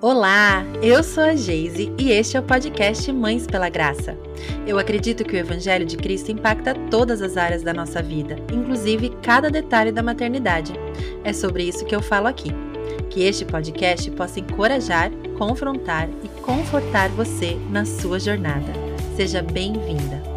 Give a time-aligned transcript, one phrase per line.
[0.00, 4.18] Olá, eu sou a Geise e este é o podcast Mães pela Graça.
[4.66, 9.16] Eu acredito que o Evangelho de Cristo impacta todas as áreas da nossa vida, inclusive
[9.22, 10.74] cada detalhe da maternidade.
[11.22, 12.50] É sobre isso que eu falo aqui.
[13.08, 18.72] Que este podcast possa encorajar, confrontar e confortar você na sua jornada.
[19.16, 20.33] Seja bem-vinda!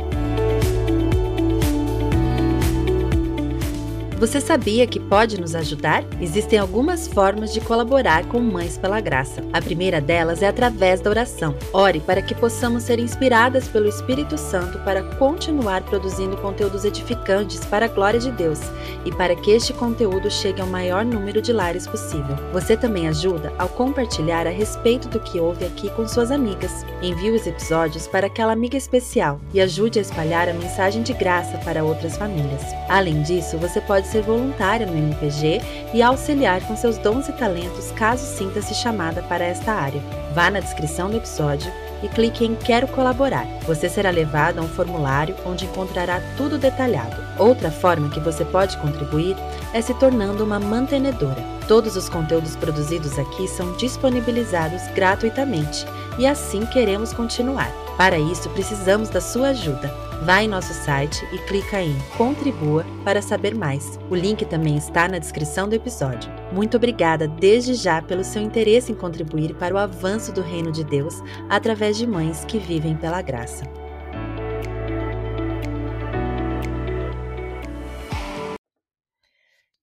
[4.19, 6.03] Você sabia que pode nos ajudar?
[6.19, 9.43] Existem algumas formas de colaborar com Mães pela Graça.
[9.53, 11.55] A primeira delas é através da oração.
[11.71, 17.85] Ore para que possamos ser inspiradas pelo Espírito Santo para continuar produzindo conteúdos edificantes para
[17.85, 18.59] a glória de Deus
[19.05, 22.35] e para que este conteúdo chegue ao maior número de lares possível.
[22.51, 26.83] Você também ajuda ao compartilhar a respeito do que ouve aqui com suas amigas.
[27.03, 31.59] Envie os episódios para aquela amiga especial e ajude a espalhar a mensagem de graça
[31.59, 32.63] para outras famílias.
[32.89, 35.61] Além disso, você pode ser voluntária no MPG
[35.93, 40.01] e auxiliar com seus dons e talentos caso sinta-se chamada para esta área.
[40.33, 43.45] Vá na descrição do episódio e clique em Quero colaborar.
[43.65, 47.15] Você será levado a um formulário onde encontrará tudo detalhado.
[47.37, 49.35] Outra forma que você pode contribuir
[49.73, 51.43] é se tornando uma mantenedora.
[51.67, 55.85] Todos os conteúdos produzidos aqui são disponibilizados gratuitamente
[56.17, 57.71] e assim queremos continuar.
[57.97, 60.06] Para isso, precisamos da sua ajuda.
[60.23, 63.97] Vá em nosso site e clica em Contribua para saber mais.
[64.09, 66.31] O link também está na descrição do episódio.
[66.51, 70.83] Muito obrigada desde já pelo seu interesse em contribuir para o avanço do reino de
[70.83, 73.63] Deus através de mães que vivem pela graça.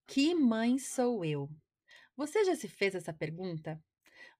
[0.06, 1.48] Que mãe sou eu?
[2.16, 3.80] Você já se fez essa pergunta?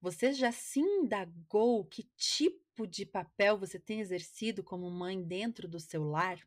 [0.00, 5.68] Você já se indagou que tipo tipo de papel você tem exercido como mãe dentro
[5.68, 6.40] do seu lar,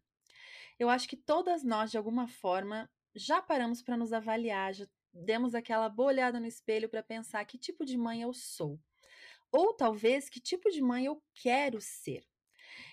[0.78, 5.56] eu acho que todas nós, de alguma forma, já paramos para nos avaliar, já demos
[5.56, 8.78] aquela boa olhada no espelho para pensar que tipo de mãe eu sou.
[9.52, 12.28] Ou talvez que tipo de mãe eu quero ser.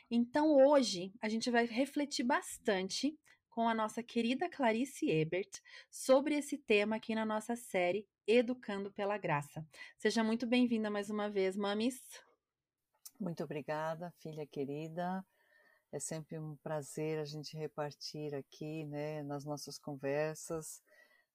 [0.08, 3.18] Então, hoje, a gente vai refletir bastante
[3.50, 9.18] com a nossa querida Clarice Ebert sobre esse tema aqui na nossa série Educando pela
[9.18, 9.66] Graça.
[9.98, 12.00] Seja muito bem-vinda mais uma vez, mamis.
[13.18, 15.24] Muito obrigada, filha querida.
[15.92, 20.82] É sempre um prazer a gente repartir aqui, né, nas nossas conversas,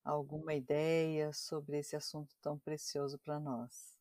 [0.04, 3.98] alguma ideia sobre esse assunto tão precioso para nós.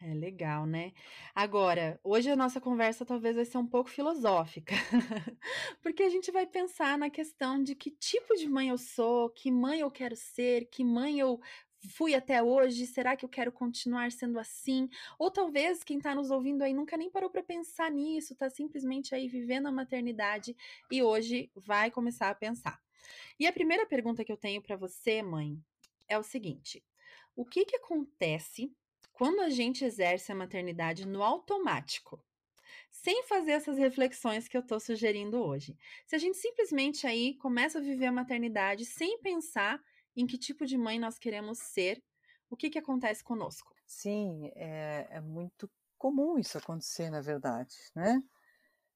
[0.00, 0.92] É legal, né?
[1.34, 4.74] Agora, hoje a nossa conversa talvez vai ser um pouco filosófica,
[5.82, 9.50] porque a gente vai pensar na questão de que tipo de mãe eu sou, que
[9.50, 11.40] mãe eu quero ser, que mãe eu
[11.86, 14.88] fui até hoje, será que eu quero continuar sendo assim?
[15.18, 19.14] Ou talvez quem está nos ouvindo aí nunca nem parou para pensar nisso, está simplesmente
[19.14, 20.56] aí vivendo a maternidade
[20.90, 22.80] e hoje vai começar a pensar.
[23.38, 25.56] E a primeira pergunta que eu tenho para você, mãe,
[26.08, 26.84] é o seguinte:
[27.36, 28.72] o que que acontece
[29.12, 32.22] quando a gente exerce a maternidade no automático?
[32.90, 35.76] Sem fazer essas reflexões que eu estou sugerindo hoje.
[36.06, 39.80] Se a gente simplesmente aí começa a viver a maternidade sem pensar
[40.16, 42.02] em que tipo de mãe nós queremos ser,
[42.50, 43.74] o que, que acontece conosco?
[43.86, 48.22] Sim, é, é muito comum isso acontecer, na verdade, né?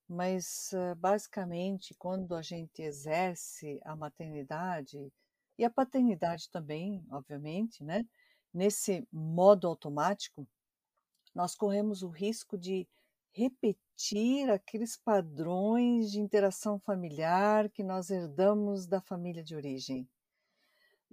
[0.09, 5.13] Mas, basicamente, quando a gente exerce a maternidade
[5.59, 8.05] e a paternidade também, obviamente, né?
[8.53, 10.47] Nesse modo automático,
[11.35, 12.87] nós corremos o risco de
[13.33, 20.07] repetir aqueles padrões de interação familiar que nós herdamos da família de origem.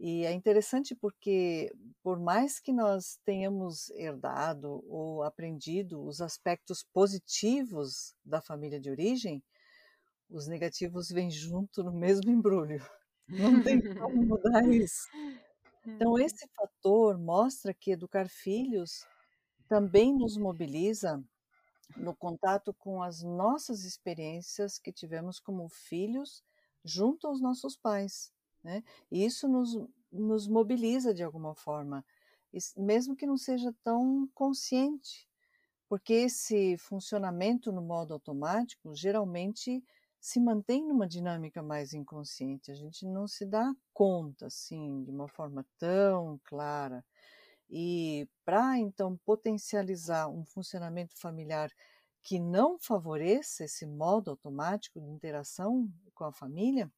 [0.02, 1.70] E é interessante porque,
[2.02, 9.44] por mais que nós tenhamos herdado ou aprendido os aspectos positivos da família de origem,
[10.30, 12.82] os negativos vêm junto no mesmo embrulho.
[13.28, 15.06] Não tem como mudar isso.
[15.86, 16.20] Então, hum.
[16.20, 19.06] esse fator mostra que educar filhos
[19.68, 21.22] também nos mobiliza
[21.98, 26.42] no contato com as nossas experiências que tivemos como filhos
[26.86, 28.32] junto aos nossos pais.
[28.64, 28.84] Né?
[29.12, 29.78] E isso nos,
[30.12, 32.06] nos mobiliza de alguma forma,
[32.78, 35.28] mesmo que não seja tão consciente,
[35.88, 39.84] porque esse funcionamento no modo automático geralmente
[40.20, 45.28] se mantém numa dinâmica mais inconsciente, a gente não se dá conta assim de uma
[45.28, 47.04] forma tão clara.
[47.70, 51.72] E para então potencializar um funcionamento familiar
[52.22, 56.92] que não favoreça esse modo automático de interação com a família,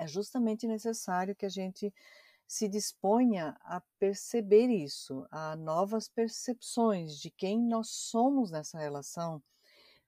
[0.00, 1.92] é justamente necessário que a gente
[2.48, 9.42] se disponha a perceber isso, a novas percepções de quem nós somos nessa relação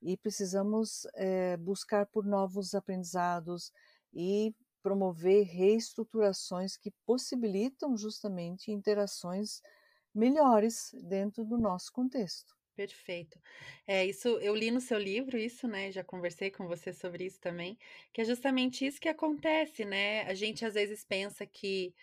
[0.00, 3.70] e precisamos é, buscar por novos aprendizados
[4.12, 9.60] e promover reestruturações que possibilitam justamente interações
[10.12, 12.61] melhores dentro do nosso contexto.
[12.74, 13.38] Perfeito.
[13.86, 15.92] É, isso eu li no seu livro isso, né?
[15.92, 17.78] Já conversei com você sobre isso também,
[18.12, 20.22] que é justamente isso que acontece, né?
[20.22, 21.94] A gente às vezes pensa que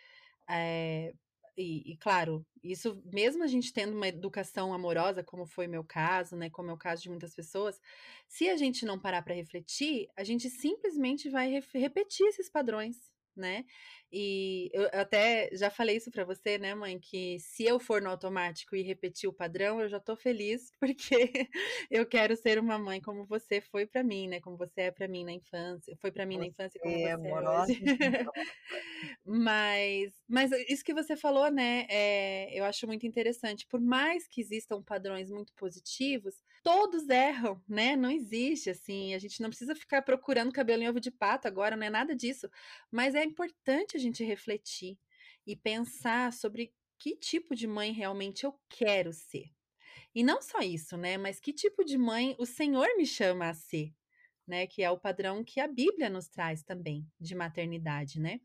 [0.49, 1.13] é,
[1.57, 6.35] e, e, claro, isso mesmo a gente tendo uma educação amorosa, como foi meu caso,
[6.37, 7.79] né, como é o caso de muitas pessoas,
[8.27, 13.65] se a gente não parar para refletir, a gente simplesmente vai repetir esses padrões, né?
[14.11, 18.09] E eu até já falei isso para você, né, mãe, que se eu for no
[18.09, 21.47] automático e repetir o padrão, eu já tô feliz, porque
[21.91, 25.07] eu quero ser uma mãe como você foi para mim, né, como você é para
[25.07, 27.83] mim na infância, foi para mim você na infância como é você amorosa, é hoje.
[29.23, 33.67] mas, mas isso que você falou, né, é, eu acho muito interessante.
[33.67, 37.95] Por mais que existam padrões muito positivos, todos erram, né?
[37.95, 39.13] Não existe assim.
[39.13, 42.15] A gente não precisa ficar procurando cabelo em ovo de pato agora, não é nada
[42.15, 42.49] disso.
[42.91, 44.97] Mas é importante a gente refletir
[45.45, 49.45] e pensar sobre que tipo de mãe realmente eu quero ser.
[50.13, 51.17] E não só isso, né?
[51.17, 53.93] Mas que tipo de mãe o Senhor me chama a ser,
[54.47, 54.67] né?
[54.67, 58.41] Que é o padrão que a Bíblia nos traz também de maternidade, né?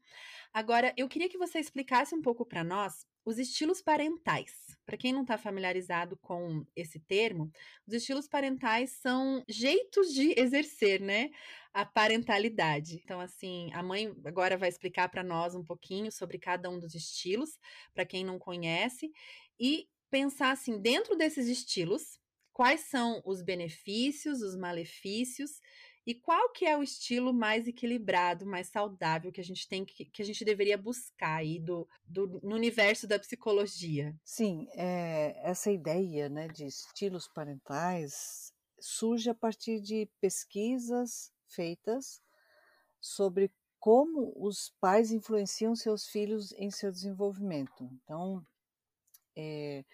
[0.53, 4.53] Agora, eu queria que você explicasse um pouco para nós os estilos parentais.
[4.85, 7.51] Para quem não está familiarizado com esse termo,
[7.87, 11.31] os estilos parentais são jeitos de exercer, né,
[11.73, 13.01] a parentalidade.
[13.03, 16.95] Então, assim, a mãe agora vai explicar para nós um pouquinho sobre cada um dos
[16.95, 17.59] estilos,
[17.95, 19.11] para quem não conhece,
[19.59, 22.19] e pensar assim, dentro desses estilos,
[22.53, 25.61] quais são os benefícios, os malefícios
[26.07, 30.05] e qual que é o estilo mais equilibrado, mais saudável que a gente tem que,
[30.05, 34.15] que a gente deveria buscar aí do, do, no universo da psicologia?
[34.25, 42.21] Sim, é, essa ideia né, de estilos parentais surge a partir de pesquisas feitas
[43.01, 43.51] sobre
[43.81, 47.89] como os pais influenciam seus filhos em seu desenvolvimento.
[48.03, 48.45] Então,
[49.37, 49.85] é,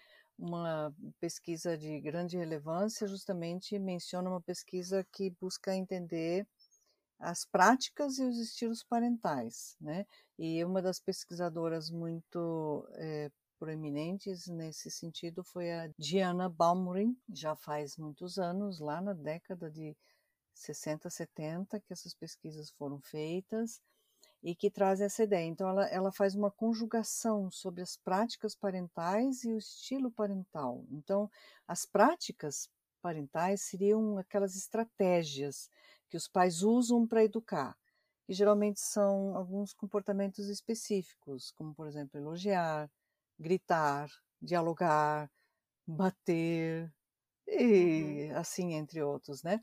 [0.41, 6.47] uma pesquisa de grande relevância justamente menciona uma pesquisa que busca entender
[7.19, 10.05] as práticas e os estilos parentais, né?
[10.39, 13.29] E uma das pesquisadoras muito é,
[13.59, 19.95] proeminentes nesse sentido foi a Diana Baumring, já faz muitos anos, lá na década de
[20.55, 23.79] 60, 70, que essas pesquisas foram feitas
[24.43, 25.45] e que traz essa ideia.
[25.45, 30.85] Então, ela, ela faz uma conjugação sobre as práticas parentais e o estilo parental.
[30.89, 31.29] Então,
[31.67, 32.69] as práticas
[33.01, 35.69] parentais seriam aquelas estratégias
[36.09, 37.77] que os pais usam para educar,
[38.25, 42.89] que geralmente são alguns comportamentos específicos, como, por exemplo, elogiar,
[43.39, 44.09] gritar,
[44.41, 45.29] dialogar,
[45.87, 46.91] bater,
[47.47, 48.37] e uhum.
[48.37, 49.61] assim, entre outros, né?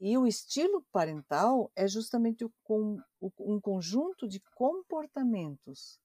[0.00, 5.98] E o estilo parental é justamente um conjunto de comportamentos.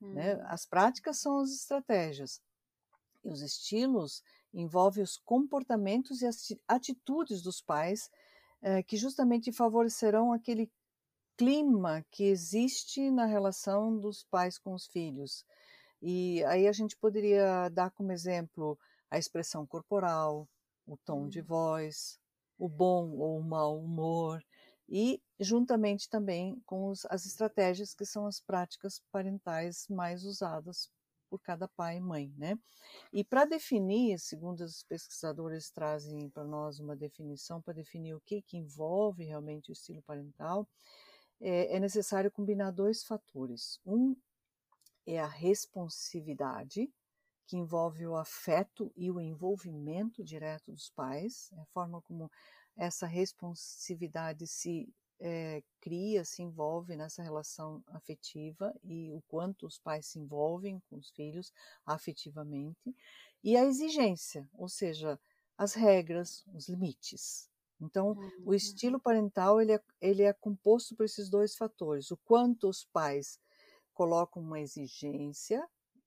[0.00, 0.14] Hum.
[0.14, 0.40] Né?
[0.46, 2.40] As práticas são as estratégias.
[3.24, 4.22] E os estilos
[4.54, 8.10] envolvem os comportamentos e as atitudes dos pais
[8.60, 10.70] eh, que justamente favorecerão aquele
[11.36, 15.44] clima que existe na relação dos pais com os filhos.
[16.00, 18.78] E aí a gente poderia dar como exemplo
[19.10, 20.48] a expressão corporal,
[20.86, 21.28] o tom hum.
[21.28, 22.20] de voz,
[22.62, 24.40] o bom ou o mau humor,
[24.88, 30.88] e juntamente também com os, as estratégias que são as práticas parentais mais usadas
[31.28, 32.56] por cada pai e mãe, né?
[33.12, 38.42] E para definir, segundo os pesquisadores trazem para nós uma definição para definir o que,
[38.42, 40.68] que envolve realmente o estilo parental,
[41.40, 43.80] é, é necessário combinar dois fatores.
[43.84, 44.14] Um
[45.04, 46.88] é a responsividade,
[47.52, 52.30] que envolve o afeto e o envolvimento direto dos pais, é a forma como
[52.74, 54.90] essa responsividade se
[55.20, 60.96] é, cria, se envolve nessa relação afetiva e o quanto os pais se envolvem com
[60.96, 61.52] os filhos
[61.84, 62.96] afetivamente,
[63.44, 65.20] e a exigência, ou seja,
[65.58, 67.50] as regras, os limites.
[67.78, 68.44] Então, uhum.
[68.46, 72.82] o estilo parental ele é, ele é composto por esses dois fatores: o quanto os
[72.82, 73.38] pais
[73.92, 75.62] colocam uma exigência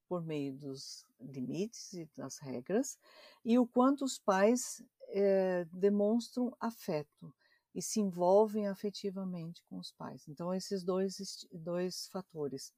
[0.08, 2.98] por meio dos limites e das regras,
[3.44, 7.34] e o quanto os pais é, demonstram afeto
[7.74, 10.26] e se envolvem afetivamente com os pais.
[10.28, 12.72] Então, esses dois, dois fatores.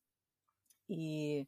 [0.88, 1.46] E,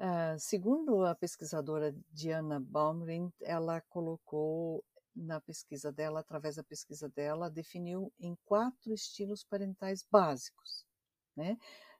[0.00, 7.50] uh, segundo a pesquisadora Diana Baumrind, ela colocou na pesquisa dela, através da pesquisa dela,
[7.50, 10.84] definiu em quatro estilos parentais básicos,
[11.36, 11.56] né?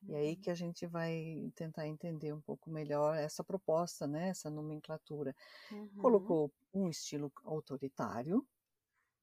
[0.09, 4.50] E aí que a gente vai tentar entender um pouco melhor essa proposta, né, essa
[4.50, 5.35] nomenclatura.
[5.71, 6.37] Uhum.
[6.37, 8.47] Colocou um estilo autoritário,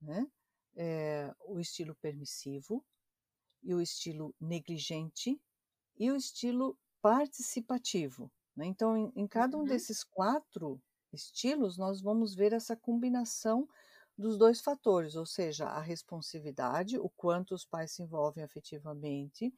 [0.02, 0.28] né,
[0.76, 2.86] é, o estilo permissivo,
[3.64, 5.42] e o estilo negligente,
[5.98, 8.32] e o estilo participativo.
[8.56, 8.66] Né?
[8.68, 9.68] Então, em, em cada um Uhum.
[9.68, 10.82] desses quatro
[11.14, 13.68] estilos, nós vamos ver essa combinação
[14.18, 19.54] dos dois fatores, ou seja, a responsividade, o quanto os pais se envolvem afetivamente,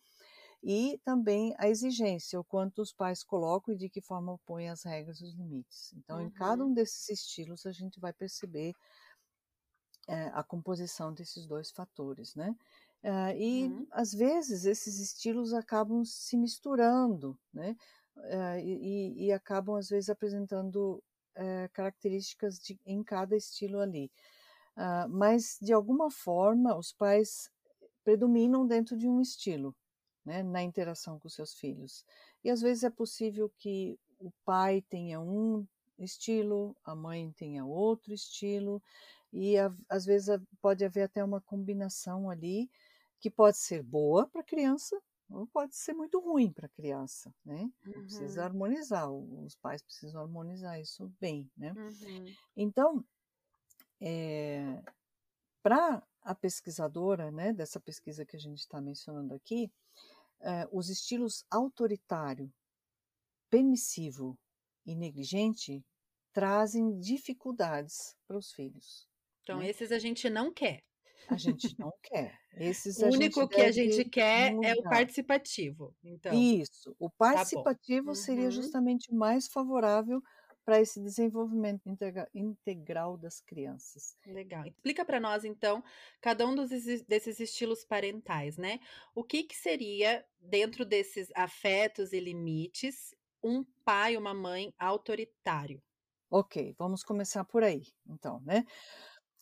[0.64, 4.84] e também a exigência, o quanto os pais colocam e de que forma põem as
[4.84, 5.94] regras e os limites.
[5.94, 6.66] Então, em cada Uhum.
[6.66, 8.74] um desses estilos, a gente vai perceber
[10.08, 12.56] é, a composição desses dois fatores, né?
[13.04, 13.88] Ah, e Uhum.
[13.92, 17.76] às vezes esses estilos acabam se misturando, né?
[18.18, 21.04] Ah, e, e- acabam às vezes apresentando
[21.74, 24.12] características de, em cada estilo ali.
[24.76, 27.50] Ah, mas de alguma forma os pais
[28.04, 29.76] predominam dentro de um estilo,
[30.26, 30.44] né?
[30.44, 32.06] Na interação com seus filhos.
[32.44, 35.66] E às vezes é possível que o pai tenha um
[35.98, 38.82] estilo, a mãe tenha outro estilo,
[39.32, 42.70] e a- às vezes a- pode haver até uma combinação ali
[43.20, 45.00] que pode ser boa para a criança
[45.30, 47.72] ou pode ser muito ruim para a criança, né?
[47.84, 48.46] Precisa Uhum.
[48.48, 51.74] harmonizar, o- os pais precisam harmonizar isso bem, né?
[51.76, 52.36] Uhum.
[52.56, 53.06] Então,
[55.64, 59.72] para a pesquisadora, né, dessa pesquisa que a gente está mencionando aqui,
[60.44, 62.52] eh, os estilos autoritário,
[63.50, 64.40] permissivo
[64.86, 65.86] e negligente
[66.34, 69.08] trazem dificuldades para os filhos.
[69.44, 69.70] Então, né?
[69.70, 70.84] esses a gente não quer.
[71.28, 72.38] A gente não quer.
[72.54, 74.86] Esses O único que a gente quer é o mudar.
[74.86, 75.96] participativo.
[76.04, 76.96] Então, Isso.
[77.00, 78.52] O tá participativo seria Uhum.
[78.52, 80.22] justamente mais favorável
[80.72, 84.16] para esse desenvolvimento integra- integral das crianças.
[84.26, 84.64] Legal.
[84.66, 85.84] Explica para nós, então,
[86.22, 86.70] cada um dos
[87.06, 88.80] desses estilos parentais, né?
[89.14, 93.14] O que que seria, dentro desses afetos e limites,
[93.44, 95.84] um pai, uma mãe autoritário?
[96.30, 98.64] Ok, vamos começar por aí, então, né?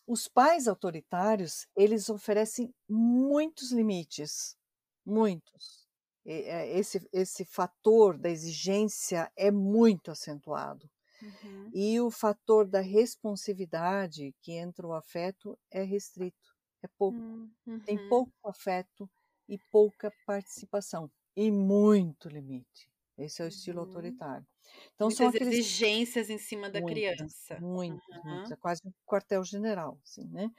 [0.08, 4.58] Os pais autoritários, eles oferecem muitos limites,
[5.06, 5.88] muitos.
[6.26, 10.90] É, Esse, esse fator da exigência é muito acentuado.
[11.22, 11.74] Uhum.
[11.74, 17.20] E o fator da responsividade, que entra o afeto, é restrito, é pouco.
[17.20, 18.10] Hum, Tem uhum.
[18.10, 19.10] pouco afeto
[19.48, 22.92] e pouca participação, e muito limite.
[23.18, 23.82] Esse é o estilo Uhum.
[23.82, 24.48] autoritário.
[24.96, 27.66] Então, são Muitas aqueles exigências em cima da Muitas, criança.
[27.82, 28.12] muitos, Aham.
[28.24, 28.52] muitos.
[28.52, 30.52] É quase um quartel-general, assim, né?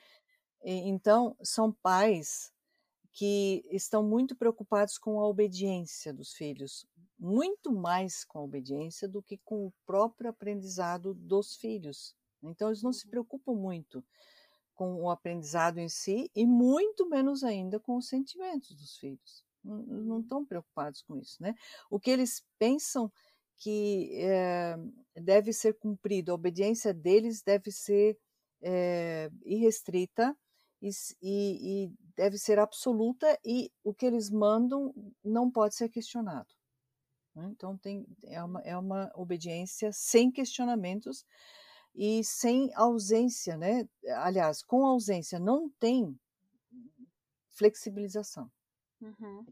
[0.64, 2.52] E, então, são pais
[3.12, 6.87] que estão muito preocupados com a obediência dos filhos,
[7.21, 12.15] muito mais com a obediência do que com o próprio aprendizado dos filhos.
[12.43, 13.11] Então, eles não se Uhum.
[13.11, 14.05] preocupam muito
[14.75, 19.45] com o aprendizado em si e muito menos ainda com os sentimentos dos filhos.
[19.62, 20.21] Não, não Uhum.
[20.21, 21.55] estão preocupados com isso, né?
[21.91, 23.12] O que eles pensam
[23.59, 24.77] que eh,
[25.17, 28.19] deve ser cumprido, a obediência deles deve ser
[28.62, 30.35] eh, irrestrita
[30.81, 30.89] e,
[31.23, 36.49] e- e deve ser absoluta e o que eles mandam não pode ser questionado.
[37.35, 37.49] Né?
[37.53, 41.25] Então tem, é, uma, é uma obediência sem questionamentos
[41.95, 43.89] e sem ausência, né?
[44.19, 46.19] Aliás, com ausência não tem
[47.51, 48.51] flexibilização
[49.01, 49.49] Uhum.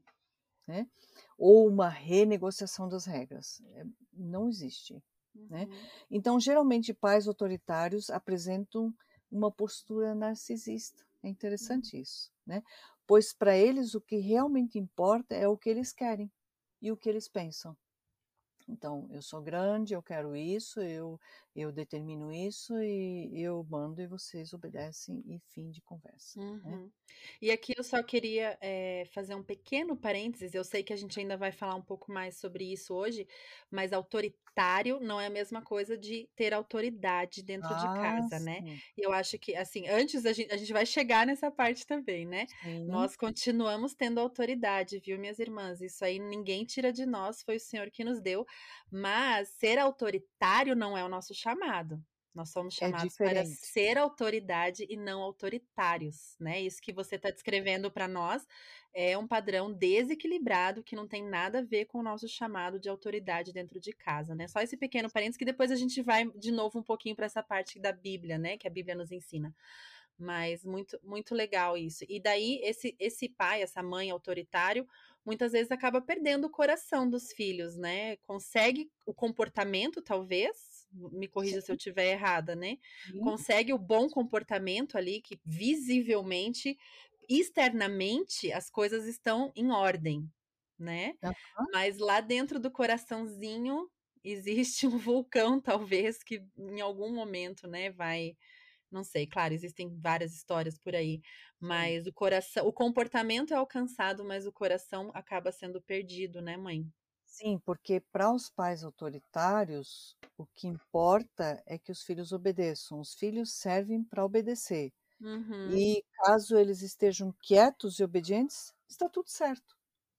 [1.36, 3.60] ou uma renegociação das regras.
[3.74, 5.02] É, não existe.
[5.48, 5.66] né?
[5.66, 5.90] Uhum.
[6.10, 8.94] Então, geralmente, pais autoritários apresentam
[9.30, 11.04] uma postura narcisista.
[11.22, 12.62] É interessante isso, né?
[13.06, 16.30] Pois para eles o que realmente importa é o que eles querem
[16.80, 17.76] e o que eles pensam.
[18.68, 21.18] Então, eu sou grande, eu quero isso, eu,
[21.62, 26.38] eu determino isso e eu mando e vocês obedecem e fim de conversa.
[26.62, 26.78] né?
[26.80, 26.92] Uhum.
[27.42, 30.54] E aqui eu só queria eh, fazer um pequeno parênteses.
[30.54, 33.26] Eu sei que a gente ainda vai falar um pouco mais sobre isso hoje,
[33.68, 38.60] mas autoritário não é a mesma coisa de ter autoridade dentro de Ah, casa, né?
[38.60, 41.84] sim, E eu acho que, assim, antes a gente, a gente vai chegar nessa parte
[41.84, 42.46] também, né?
[42.62, 45.80] sim, Nós continuamos tendo autoridade, viu, minhas irmãs?
[45.80, 48.46] Isso aí ninguém tira de nós, foi o Senhor que nos deu.
[48.90, 51.47] Mas ser autoritário não é o nosso chamado.
[52.34, 53.66] Nós somos é chamados para diferente.
[53.66, 56.60] ser autoridade e não autoritários, né?
[56.60, 58.46] Isso que você está descrevendo para nós
[58.94, 62.88] é um padrão desequilibrado que não tem nada a ver com o nosso chamado de
[62.88, 64.46] autoridade dentro de casa, né?
[64.46, 67.42] Só esse pequeno parênteses que depois a gente vai de novo um pouquinho para essa
[67.42, 68.56] parte da Bíblia, né?
[68.56, 69.52] Que a Bíblia nos ensina.
[70.16, 72.04] Mas muito, muito legal isso.
[72.08, 74.86] E daí, esse, esse pai, essa mãe autoritário,
[75.24, 78.16] muitas vezes acaba perdendo o coração dos filhos, né?
[78.18, 82.78] Consegue o comportamento, talvez, me corrija se eu estiver errada, né?
[83.04, 86.76] Sim, Consegue o bom comportamento ali, que visivelmente,
[87.28, 90.30] externamente, as coisas estão em ordem,
[90.78, 91.14] né?
[91.22, 93.90] aham, Mas lá dentro do coraçãozinho
[94.24, 98.36] existe um vulcão, talvez, que em algum momento, né, vai.
[98.90, 101.20] Não sei, claro, existem várias histórias por aí,
[101.70, 101.98] sim.
[102.00, 106.86] mas o coração, o comportamento é alcançado, mas o coração acaba sendo perdido, né, mãe?
[107.38, 112.98] Sim, porque para os pais autoritários, o que importa é que os filhos obedeçam.
[112.98, 114.92] Os filhos servem para obedecer.
[115.20, 115.70] Uhum.
[115.70, 119.76] E caso eles estejam quietos e obedientes, está tudo certo.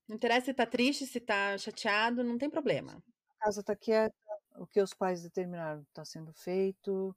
[0.07, 3.03] Não interessa se tá triste, se tá chateado, não tem problema.
[3.37, 4.15] A casa está quieta,
[4.55, 7.13] o que os pais determinaram está sendo feito.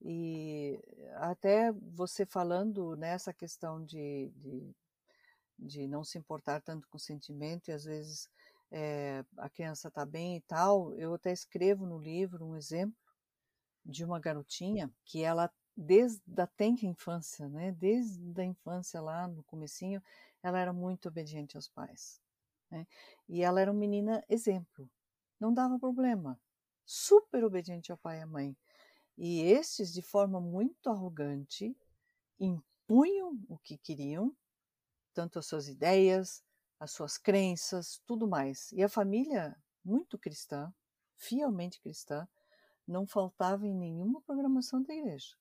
[0.00, 0.80] E
[1.16, 4.76] até você falando nessa questão de, de,
[5.58, 8.28] de não se importar tanto com o sentimento e às vezes
[8.70, 12.96] é, a criança está bem e tal, eu até escrevo no livro um exemplo
[13.84, 19.42] de uma garotinha que ela desde a tenra infância, né, desde a infância lá no
[19.44, 20.02] comecinho,
[20.42, 22.20] ela era muito obediente aos pais,
[22.70, 22.86] né,
[23.28, 24.88] e ela era uma menina exemplo,
[25.38, 26.38] não dava problema,
[26.84, 28.56] super obediente ao pai e à mãe,
[29.16, 31.74] e estes de forma muito arrogante
[32.38, 34.36] impunham o que queriam,
[35.14, 36.42] tanto as suas ideias,
[36.80, 38.72] as suas crenças, tudo mais.
[38.72, 40.72] E a família, muito cristã,
[41.14, 42.26] fielmente cristã,
[42.88, 45.36] não faltava em nenhuma programação da igreja.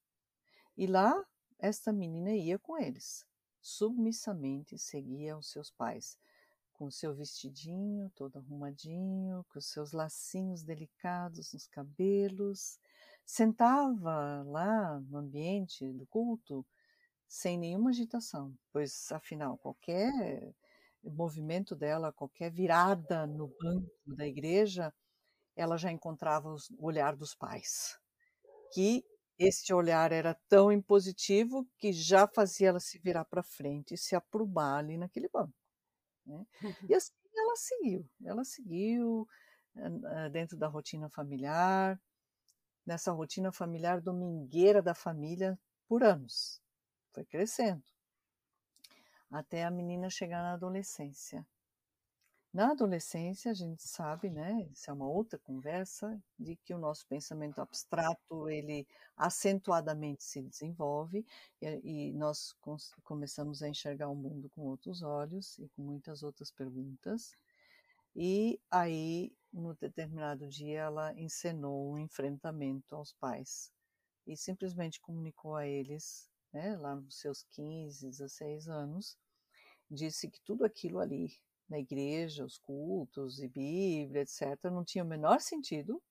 [0.77, 1.25] E lá,
[1.58, 3.25] esta menina ia com eles,
[3.62, 6.17] submissamente seguia os seus pais,
[6.74, 12.79] com o seu vestidinho todo arrumadinho, com os seus lacinhos delicados nos cabelos,
[13.25, 16.65] sentava lá no ambiente do culto
[17.27, 20.55] sem nenhuma agitação, pois afinal qualquer
[21.03, 24.94] movimento dela, qualquer virada no banco da igreja,
[25.56, 27.98] ela já encontrava o olhar dos pais.
[28.74, 29.03] Que
[29.38, 34.15] este olhar era tão impositivo que já fazia ela se virar para frente e se
[34.15, 35.53] aprumar ali naquele banco.
[36.25, 36.46] Né?
[36.89, 39.27] E assim ela seguiu, ela seguiu
[40.32, 42.00] dentro da rotina familiar,
[42.86, 46.62] nessa rotina familiar domingueira da família por anos.
[47.13, 47.84] Foi crescendo
[49.31, 51.45] até a menina chegar na adolescência.
[52.51, 57.05] Na adolescência, a gente sabe, né, isso é uma outra conversa, de que o nosso
[57.05, 61.24] pensamento abstrato, ele acentuadamente se desenvolve
[61.62, 62.55] e, e nós
[63.03, 67.36] começamos a enxergar o mundo com outros olhos e com muitas outras perguntas.
[68.15, 73.71] E aí, no determinado dia, ela encenou um enfrentamento aos pais
[74.25, 79.17] e simplesmente comunicou a eles né, lá nos seus 15, 16 anos,
[79.89, 85.07] disse que tudo aquilo ali na igreja, os cultos e Bíblia, etc., não tinha o
[85.07, 86.01] menor sentido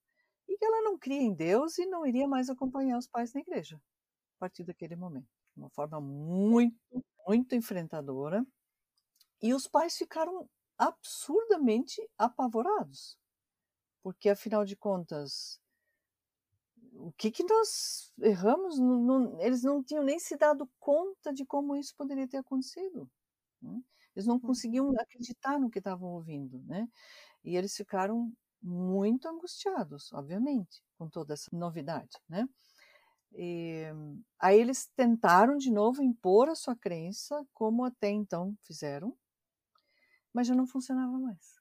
[0.49, 3.41] e que ela não cria em Deus e não iria mais acompanhar os pais na
[3.41, 5.29] igreja a partir daquele momento.
[5.57, 6.79] Uma forma muito,
[7.27, 8.47] muito enfrentadora.
[9.43, 13.19] E os pais ficaram absurdamente apavorados,
[14.03, 15.61] porque afinal de contas,
[16.99, 18.79] o que, que nós erramos?
[18.79, 23.09] Não, não, eles não tinham nem se dado conta de como isso poderia ter acontecido.
[23.63, 23.81] Né?
[24.17, 26.89] Eles não conseguiam acreditar no que estavam ouvindo, né?
[27.45, 32.49] E eles ficaram muito angustiados, obviamente, com toda essa novidade, né?
[33.33, 33.85] E,
[34.41, 39.17] aí eles tentaram de novo impor a sua crença, como até então fizeram,
[40.33, 41.61] mas já não funcionava mais.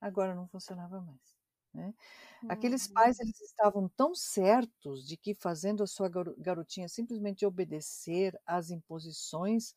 [0.00, 1.39] Agora não funcionava mais.
[1.72, 1.94] Né?
[2.48, 3.24] Aqueles pais uhum.
[3.24, 9.74] eles estavam tão certos de que fazendo a sua garotinha simplesmente obedecer às imposições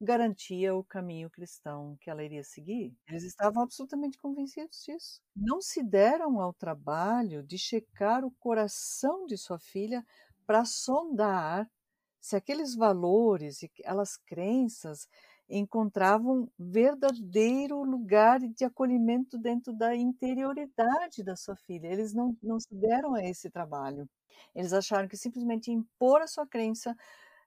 [0.00, 2.94] garantia o caminho cristão que ela iria seguir.
[3.08, 5.20] Eles estavam absolutamente convencidos disso.
[5.34, 10.04] Não se deram ao trabalho de checar o coração de sua filha
[10.46, 11.68] para sondar
[12.20, 15.08] se aqueles valores e aquelas crenças
[15.48, 21.88] encontravam verdadeiro lugar de acolhimento dentro da interioridade da sua filha.
[21.88, 24.08] Eles não, não se deram a esse trabalho.
[24.54, 26.94] Eles acharam que simplesmente impor a sua crença,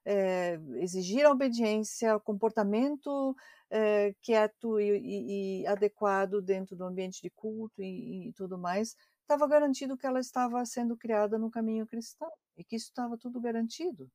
[0.04, 3.36] é, exigir a obediência, comportamento
[3.70, 8.96] é, quieto e, e, e, adequado dentro do ambiente de culto e, e tudo mais,
[9.22, 13.40] estava garantido que ela estava sendo criada no caminho cristão e que isso estava tudo
[13.40, 14.10] garantido.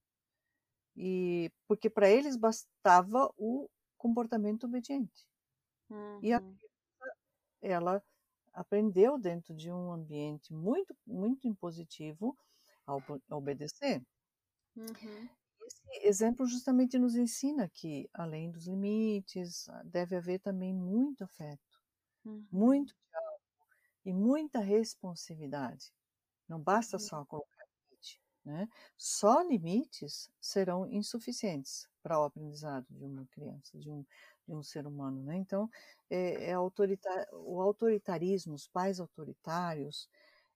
[0.95, 5.27] E porque para eles bastava o comportamento obediente.
[5.89, 6.19] Uhum.
[6.21, 6.55] E a uhum.
[6.55, 7.17] criança,
[7.61, 8.03] ela
[8.53, 12.37] aprendeu dentro de um ambiente muito, muito impositivo
[12.85, 14.01] a obedecer.
[14.75, 15.29] Uhum.
[15.65, 21.81] Esse exemplo justamente nos ensina que, além dos limites, deve haver também muito afeto,
[22.23, 22.47] uhum.
[22.51, 23.41] muito diálogo
[24.05, 25.91] e muita responsividade.
[26.47, 27.01] Não basta uhum.
[27.01, 27.56] só colocar.
[28.47, 28.69] Né?
[28.97, 34.05] Só limites serão insuficientes para o aprendizado de uma criança, de um,
[34.47, 35.21] de um ser humano.
[35.21, 35.35] Né?
[35.35, 35.69] Então,
[36.09, 40.07] é, é o autoritarismo, os pais autoritários,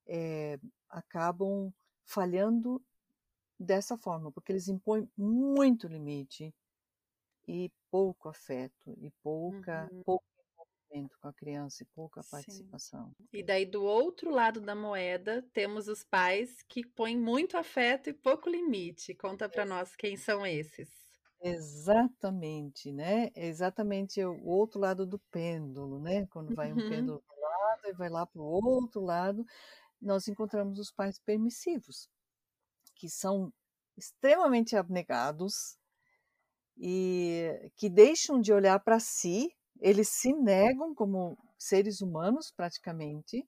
[0.07, 0.57] é,
[0.89, 1.69] acabam
[2.05, 2.81] falhando
[3.59, 6.55] dessa forma, porque eles impõem muito limite
[7.45, 10.03] e pouco afeto e pouca, uhum.
[10.03, 10.25] pouco
[10.91, 12.79] envolvimento com a criança e pouca Sim.
[12.81, 13.13] participação.
[13.33, 18.13] E daí, do outro lado da moeda, temos os pais que põem muito afeto e
[18.13, 19.15] pouco limite.
[19.15, 20.89] Conta para nós quem são esses.
[21.43, 23.27] Exatamente, né?
[23.35, 26.25] É exatamente o outro lado do pêndulo, né?
[26.27, 26.81] Quando vai um Uhum.
[26.81, 29.43] pêndulo para um lado e vai lá para o outro lado,
[30.01, 32.09] nós encontramos os pais permissivos,
[32.95, 33.53] que são
[33.97, 35.77] extremamente abnegados
[36.77, 39.49] e que deixam de olhar para si,
[39.81, 43.45] eles se negam como seres humanos praticamente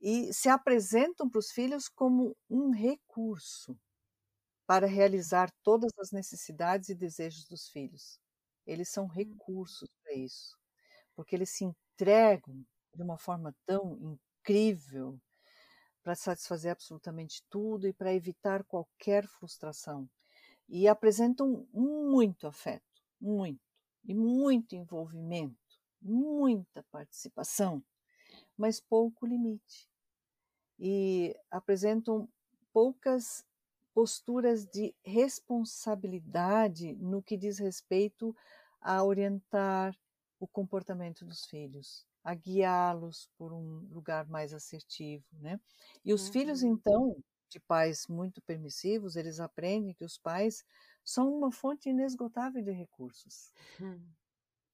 [0.00, 3.76] e se apresentam para os filhos como um recurso
[4.66, 8.18] para realizar todas as necessidades e desejos dos filhos.
[8.66, 10.56] Eles são recursos para isso,
[11.16, 13.98] porque eles se entregam de uma forma tão
[14.42, 15.20] incrível
[16.02, 20.08] para satisfazer absolutamente tudo e para evitar qualquer frustração.
[20.68, 22.84] E apresentam muito afeto,
[23.20, 23.60] muito,
[24.04, 25.56] e muito envolvimento,
[26.00, 27.84] muita participação,
[28.56, 29.90] mas pouco limite.
[30.78, 32.28] E apresentam
[32.72, 33.44] poucas
[33.94, 38.34] posturas de responsabilidade no que diz respeito
[38.80, 39.96] a orientar
[40.40, 45.60] o comportamento dos filhos, a guiá-los por um lugar mais assertivo, né?
[46.04, 46.62] E os filhos, Uhum.
[46.62, 47.16] então,
[47.48, 50.64] de pais muito permissivos, eles aprendem que os pais
[51.04, 53.52] são uma fonte inesgotável de recursos.
[53.80, 54.14] Hum.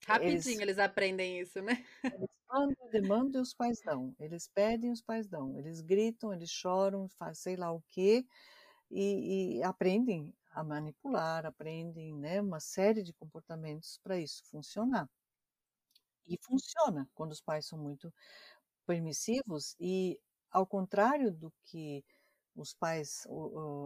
[0.06, 1.84] Rapidinho Eles, eles aprendem isso, né?
[2.14, 4.14] eles mandam, demandam e os pais dão.
[4.18, 5.56] Eles pedem e os pais dão.
[5.58, 8.26] Eles gritam, eles choram, fazem sei lá o quê,
[8.90, 15.08] e, e aprendem a manipular, aprendem né, uma série de comportamentos para isso funcionar.
[16.26, 18.12] E funciona quando os pais são muito
[18.86, 22.04] permissivos e, ao contrário do que
[22.54, 23.26] os pais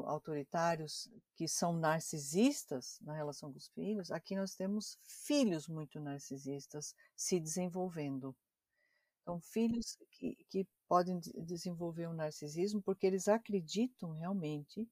[0.07, 6.95] autoritários que são narcisistas na relação com os filhos, aqui nós temos filhos muito narcisistas
[7.17, 8.35] se desenvolvendo.
[9.23, 14.87] Então, filhos que, que podem desenvolver um narcisismo porque eles acreditam realmente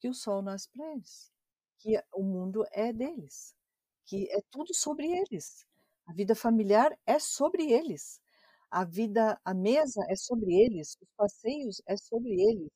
[0.00, 1.30] que o sol nasce para eles,
[1.78, 3.54] que o mundo é deles,
[4.06, 5.66] que é tudo sobre eles.
[6.06, 8.20] A vida familiar é sobre eles.
[8.70, 12.70] A vida, a mesa é sobre eles, os passeios é sobre eles,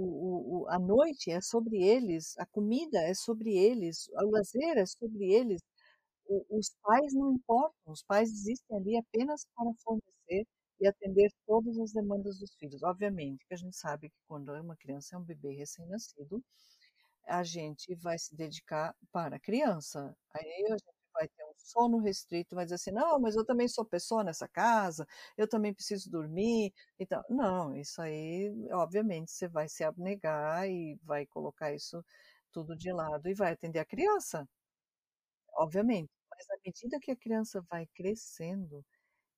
[0.00, 4.86] o, o, a noite é sobre eles, a comida é sobre eles, o lazer é
[4.86, 5.60] sobre eles.
[6.26, 10.46] O, os pais não importam, os pais existem ali apenas para fornecer
[10.80, 12.82] e atender todas as demandas dos filhos.
[12.82, 16.42] Obviamente que a gente sabe que quando uma criança é um bebê recém-nascido,
[17.26, 20.14] a gente vai se dedicar para a criança.
[20.34, 23.68] Aí a gente vai ter um sono restrito, vai dizer assim, não, mas eu também
[23.68, 26.72] sou pessoa nessa casa, eu também preciso dormir.
[26.98, 32.04] Então, não, isso aí, obviamente, você vai se abnegar e vai colocar isso
[32.52, 34.48] tudo de lado e vai atender a criança.
[35.54, 36.10] Obviamente.
[36.30, 38.84] Mas à medida que a criança vai crescendo,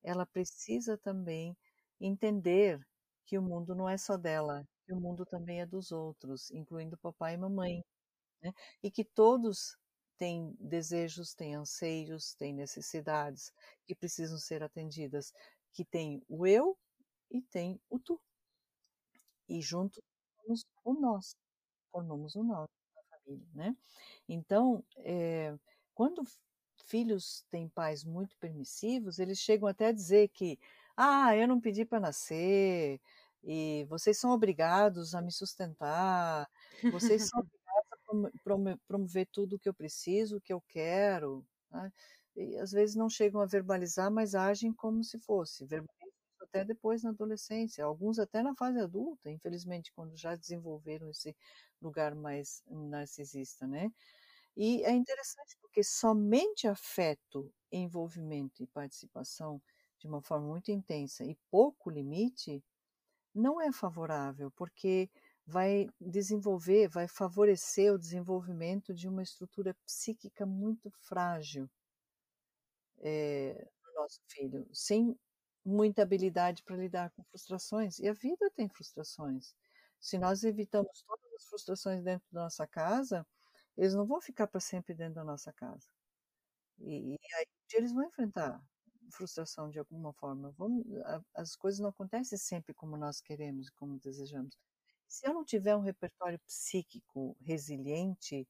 [0.03, 1.57] ela precisa também
[2.01, 2.81] entender
[3.27, 6.99] que o mundo não é só dela, que o mundo também é dos outros, incluindo
[6.99, 7.85] papai e mamãe,
[8.43, 8.53] né?
[8.83, 9.77] E que todos
[10.21, 13.51] têm desejos, têm anseios, têm necessidades
[13.87, 15.33] que precisam ser atendidas,
[15.73, 16.77] que tem o eu
[17.31, 18.21] e tem o tu.
[19.49, 19.99] E juntos
[20.37, 21.37] formamos o nós,
[21.91, 23.77] formamos o nós na família, né?
[24.29, 25.57] Então, é,
[25.95, 26.23] quando
[26.85, 30.59] filhos têm pais muito permissivos, eles chegam até a dizer que,
[30.95, 33.01] ah, eu não pedi para nascer,
[33.43, 36.47] e vocês são obrigados a me sustentar,
[36.93, 37.45] vocês são a
[38.87, 41.45] promover tudo o que eu preciso, o que eu quero.
[41.71, 41.93] Né?
[42.37, 45.65] E às vezes não chegam a verbalizar, mas agem como se fosse.
[45.67, 46.11] Verbalizam
[46.43, 51.37] até depois na adolescência, alguns até na fase adulta, infelizmente, quando já desenvolveram esse
[51.81, 53.91] lugar mais narcisista, né?
[54.57, 59.61] E é interessante porque somente afeto, envolvimento e participação
[59.99, 62.63] de uma forma muito intensa e pouco limite
[63.35, 65.11] não é favorável, porque
[65.47, 71.69] vai desenvolver, vai favorecer o desenvolvimento de uma estrutura psíquica muito frágil
[72.99, 75.19] é, no nosso filho, sem
[75.65, 77.99] muita habilidade para lidar com frustrações.
[77.99, 79.55] E a vida tem frustrações.
[79.99, 83.27] Se nós evitamos todas as frustrações dentro da nossa casa,
[83.77, 85.87] eles não vão ficar para sempre dentro da nossa casa.
[86.79, 88.63] E, e aí eles vão enfrentar
[89.11, 90.51] frustração de alguma forma.
[90.57, 90.85] Vamos,
[91.35, 94.57] as coisas não acontecem sempre como nós queremos como desejamos.
[95.11, 98.47] Se eu não tiver um repertório psíquico resiliente,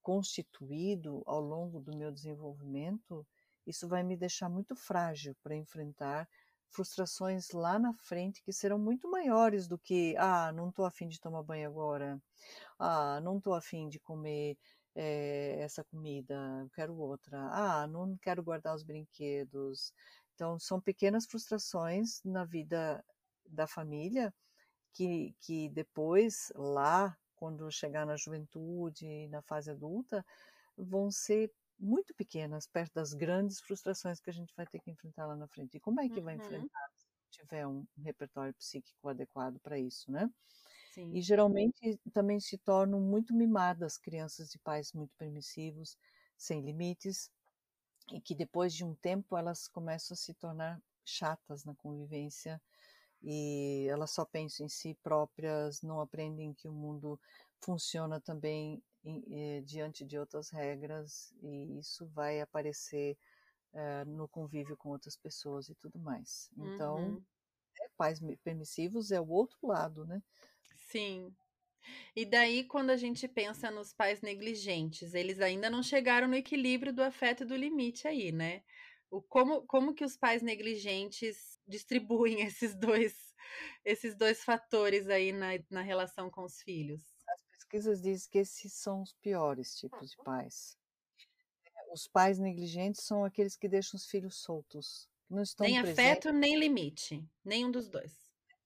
[0.00, 3.26] constituído ao longo do meu desenvolvimento,
[3.66, 6.28] isso vai me deixar muito frágil para enfrentar
[6.70, 11.20] frustrações lá na frente que serão muito maiores do que ah, não estou afim de
[11.20, 12.22] tomar banho agora,
[12.78, 14.56] ah, não estou afim de comer
[14.94, 16.36] é, essa comida,
[16.74, 19.92] quero outra, ah, não quero guardar os brinquedos.
[20.34, 23.04] então são pequenas frustrações na vida
[23.48, 24.32] da família
[24.92, 30.24] que, que depois, lá, quando chegar na juventude, na fase adulta,
[30.76, 35.26] vão ser muito pequenas, perto das grandes frustrações que a gente vai ter que enfrentar
[35.26, 35.76] lá na frente.
[35.76, 36.36] E como é que vai Uhum.
[36.36, 40.30] enfrentar se tiver um repertório psíquico adequado para isso, né?
[40.88, 41.12] Sim.
[41.12, 45.96] E geralmente também se tornam muito mimadas crianças de pais muito permissivos,
[46.36, 47.30] sem limites,
[48.12, 52.62] e que depois de um tempo elas começam a se tornar chatas na convivência
[53.22, 57.20] e elas só pensam em si próprias, não aprendem que o mundo
[57.60, 63.16] funciona também em, eh, diante de outras regras e isso vai aparecer
[63.74, 66.50] eh, no convívio com outras pessoas e tudo mais.
[66.56, 67.26] Então, Uhum.
[67.80, 70.22] né, pais permissivos é o outro lado, né?
[70.76, 71.34] Sim.
[72.16, 76.92] E daí, quando a gente pensa nos pais negligentes, eles ainda não chegaram no equilíbrio
[76.92, 78.62] do afeto e do limite aí, né?
[79.10, 83.14] O como, como que os pais negligentes distribuem esses dois,
[83.84, 87.00] esses dois fatores aí na, na relação com os filhos?
[87.28, 90.76] As pesquisas dizem que esses são os piores tipos de pais.
[91.92, 96.32] Os pais negligentes são aqueles que deixam os filhos soltos, não estão Nem presentes afeto,
[96.32, 97.22] nem limite.
[97.44, 98.12] Nenhum dos dois.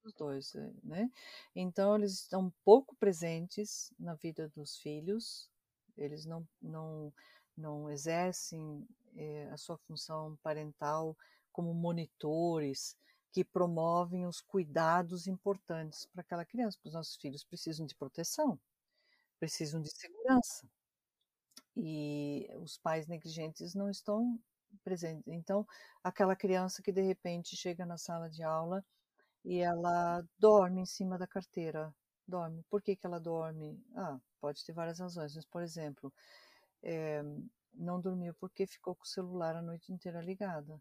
[0.04, 1.10] os dois, eh, né?
[1.54, 5.50] Então eles estão pouco presentes na vida dos filhos,
[5.96, 7.12] eles não não
[7.56, 11.16] não exercem eh, a sua função parental
[11.56, 12.94] como monitores
[13.32, 18.60] que promovem os cuidados importantes para aquela criança, porque os nossos filhos precisam de proteção,
[19.40, 20.68] precisam de segurança
[21.74, 24.38] e os pais negligentes não estão
[24.84, 25.26] presentes.
[25.26, 25.66] Então,
[26.04, 28.84] aquela criança que de repente chega na sala de aula
[29.44, 31.94] e ela dorme em cima da carteira,
[32.28, 32.64] dorme.
[32.70, 33.82] Por que que ela dorme?
[33.96, 36.12] Ah, pode ter várias razões, mas por exemplo,
[36.82, 37.22] eh,
[37.74, 40.80] não dormiu porque ficou com o celular a noite inteira ligada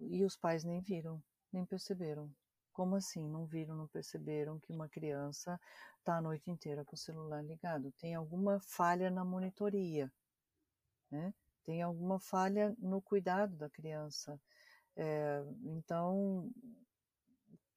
[0.00, 2.30] e os pais nem viram, nem perceberam.
[2.72, 3.28] Como assim?
[3.28, 5.60] Não viram, não perceberam que uma criança
[5.98, 7.92] está a noite inteira com o celular ligado?
[7.92, 10.10] Tem alguma falha na monitoria,
[11.10, 11.34] né?
[11.64, 14.40] Tem alguma falha no cuidado da criança.
[14.96, 16.50] É, então,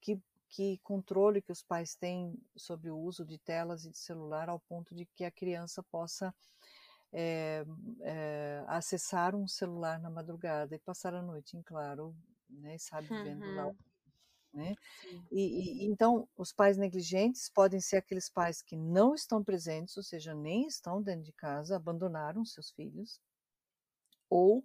[0.02, 4.50] que, que controle que os pais têm sobre o uso de telas e de celular
[4.50, 6.34] ao ponto de que a criança possa
[7.16, 7.66] é,
[8.02, 12.16] é, acessar um celular na madrugada e passar a noite em claro,
[12.50, 12.78] né?
[12.80, 13.78] Sabe vendo lá Uhum.
[14.54, 14.78] né?
[15.32, 20.04] E, e, então, os pais negligentes podem ser aqueles pais que não estão presentes, ou
[20.04, 23.22] seja, nem estão dentro de casa, abandonaram seus filhos,
[24.30, 24.64] ou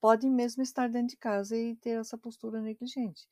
[0.00, 3.28] podem mesmo estar dentro de casa e ter essa postura negligente,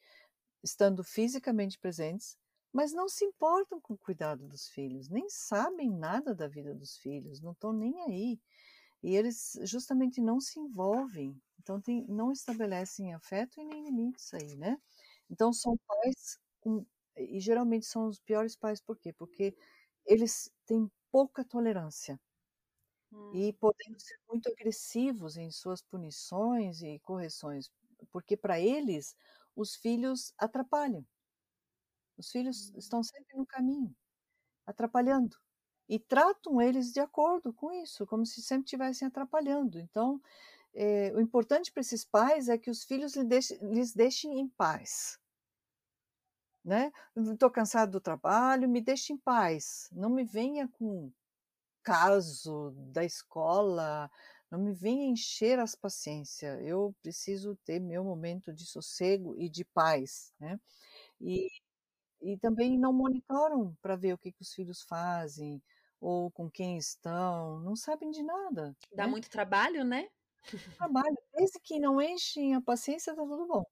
[0.62, 2.38] estando fisicamente presentes,
[2.72, 6.98] mas não se importam com o cuidado dos filhos, nem sabem nada da vida dos
[6.98, 8.40] filhos, não estão nem aí.
[9.02, 14.56] E eles justamente não se envolvem, então tem, não estabelecem afeto e nem limites aí,
[14.56, 14.78] né?
[15.30, 16.86] Então são pais com,
[17.16, 19.12] e geralmente são os piores pais, por quê?
[19.12, 19.56] Porque
[20.06, 22.20] eles têm pouca tolerância
[23.12, 23.42] Hum.
[23.42, 27.70] e podendo ser muito agressivos em suas punições e correções,
[28.10, 29.14] porque para eles
[29.56, 31.06] os filhos atrapalham.
[32.16, 33.96] Os filhos estão sempre no caminho,
[34.66, 35.36] atrapalhando.
[35.90, 39.76] E tratam eles de acordo com isso, como se sempre estivessem atrapalhando.
[39.81, 40.22] Então,
[40.72, 44.48] é, o importante para esses pais é que os filhos lhes deixem, lhes deixem em
[44.48, 45.18] paz.
[46.64, 46.92] Né?
[47.16, 49.88] Estou cansado do trabalho, me deixe em paz.
[49.90, 51.11] Não me venha com
[51.83, 54.09] caso da escola,
[54.48, 56.57] não me venha encher as paciências.
[56.62, 60.33] Eu preciso ter meu momento de sossego e de paz.
[60.38, 60.61] Né?
[61.20, 61.48] E,
[62.22, 65.61] e também não monitoram para ver o que, que os filhos fazem
[66.00, 68.74] ou com quem estão, não sabem de nada.
[68.94, 69.10] Dá né?
[69.10, 70.08] muito trabalho, né?
[70.78, 73.64] Trabalho, desde que não enchem a paciência, tá tudo bom.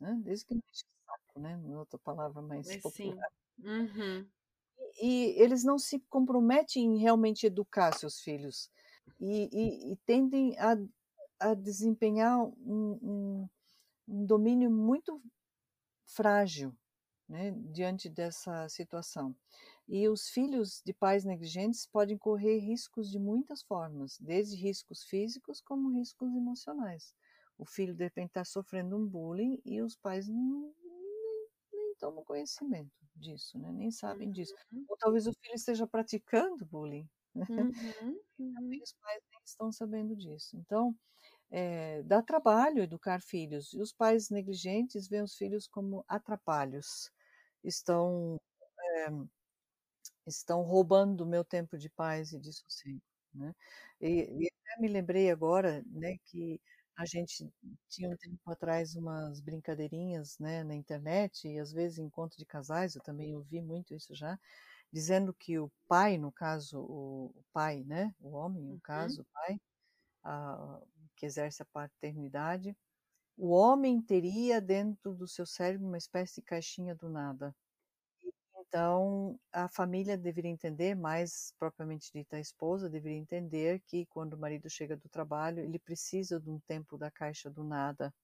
[0.00, 0.18] Né?
[0.24, 1.76] Desde que não enchem o saco, né?
[1.76, 3.28] Outra palavra mais Mas popular.
[3.28, 3.68] sim.
[3.68, 4.26] Uhum.
[5.00, 8.70] E, e eles não se comprometem em realmente educar seus filhos
[9.20, 10.76] e, e, e tendem a,
[11.38, 13.48] a desempenhar um, um,
[14.08, 15.22] um domínio muito
[16.04, 16.74] frágil
[17.32, 19.36] né, diante dessa situação.
[19.88, 25.60] E os filhos de pais negligentes podem correr riscos de muitas formas, desde riscos físicos
[25.60, 27.14] como riscos emocionais.
[27.58, 30.36] O filho, de repente, está sofrendo um bullying e os pais nem,
[30.84, 34.32] nem, nem tomam conhecimento disso, né, nem sabem Uhum.
[34.32, 34.54] disso.
[34.88, 37.08] Ou talvez o filho esteja praticando bullying.
[37.34, 37.46] Né?
[37.48, 38.20] Uhum.
[38.40, 38.82] E também Uhum.
[38.82, 40.56] os pais nem estão sabendo disso.
[40.56, 40.96] Então,
[41.50, 43.72] é, dá trabalho educar filhos.
[43.74, 47.10] E os pais negligentes veem os filhos como atrapalhos.
[47.64, 48.38] Estão,
[48.80, 49.08] é,
[50.26, 53.00] estão roubando o meu tempo de paz e de sossego.
[53.34, 53.54] Né?
[54.00, 56.60] E, e até me lembrei agora né, que
[56.96, 57.50] a gente
[57.88, 62.94] tinha um tempo atrás umas brincadeirinhas, né, na internet e às vezes encontro de casais,
[62.94, 64.38] eu também ouvi muito isso já,
[64.92, 68.80] dizendo que o pai, no caso o pai, né, o homem, no Uhum.
[68.82, 69.60] caso o pai,
[70.24, 70.80] a,
[71.16, 72.76] que exerce a paternidade,
[73.36, 77.54] o homem teria dentro do seu cérebro uma espécie de caixinha do nada.
[78.72, 84.38] Então, a família deveria entender, mais propriamente dita a esposa, deveria entender que quando o
[84.38, 88.14] marido chega do trabalho, ele precisa de um tempo da caixa do nada.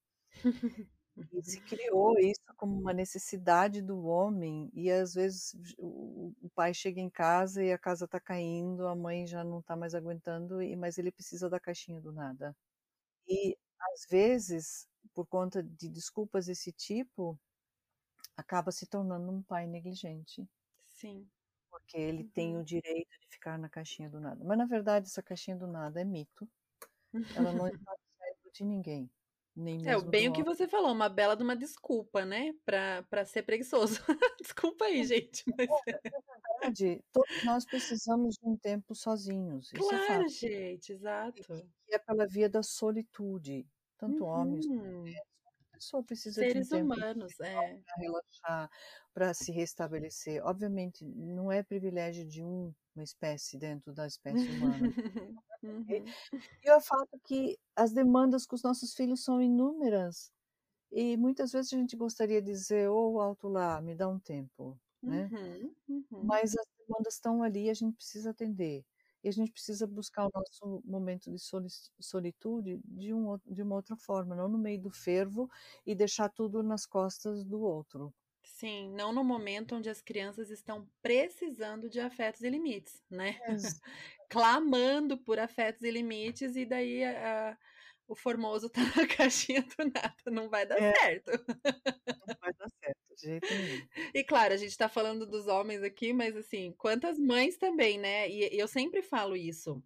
[1.32, 7.00] E se criou isso como uma necessidade do homem, e às vezes o, pai chega
[7.00, 10.74] em casa e a casa está caindo, a mãe já não está mais aguentando, e
[10.76, 12.56] mas ele precisa da caixinha do nada.
[13.28, 13.56] E
[13.92, 17.38] às vezes, por conta de desculpas desse tipo,
[18.36, 20.48] acaba se tornando um pai negligente.
[20.84, 21.30] Sim.
[21.70, 22.58] Porque ele tem Uhum.
[22.58, 24.44] o direito de ficar na caixinha do nada.
[24.44, 26.48] Mas na verdade essa caixinha do nada é mito.
[27.34, 29.10] Ela não está no cérebro de ninguém,
[29.56, 33.42] nem É, bem o que você falou, uma bela de uma desculpa, né, pra ser
[33.44, 34.00] preguiçoso.
[34.42, 36.20] Desculpa aí, gente, mas Olha, na
[36.60, 40.28] verdade, todos nós precisamos de um tempo sozinhos, isso é Claro, fato.
[40.28, 40.92] gente,
[41.34, 41.72] E exato.
[41.86, 43.68] que é pela via da solitude,
[43.98, 44.92] tanto homens como Uhum.
[44.92, 45.28] mulheres.
[45.72, 47.82] A pessoa precisa de um Seres humanos, é.
[47.84, 48.70] pra relaxar,
[49.14, 50.42] pra se restabelecer.
[50.44, 54.92] Obviamente, não é privilégio de um uma espécie dentro da espécie humana.
[55.62, 56.16] Uhum.
[56.64, 60.32] E é o fato que as demandas com os nossos filhos são inúmeras.
[60.92, 64.80] E muitas vezes a gente gostaria de dizer: "Ô, alto lá, me dá um tempo",
[65.06, 65.32] né.
[65.32, 66.32] Uhum, uhum.
[66.32, 68.84] Mas as demandas estão ali e a gente precisa atender.
[69.22, 71.38] E a gente precisa buscar o nosso momento de
[72.00, 75.48] solitude de um de uma outra forma, não no meio do fervo
[75.86, 78.12] e deixar tudo nas costas do outro.
[78.42, 83.40] Sim, não no momento onde as crianças estão precisando de afetos e limites, né.
[83.46, 83.78] Exatamente.
[84.28, 87.58] Clamando por afetos e limites e daí a a
[88.10, 90.92] o formoso tá na caixinha do nada, não vai dar É.
[90.98, 91.30] certo.
[92.16, 93.82] Não vai dar certo, de jeito nenhum.
[94.14, 98.28] E claro, a gente tá falando dos homens aqui, mas assim, quantas mães também, né,
[98.28, 99.82] e e eu sempre falo isso,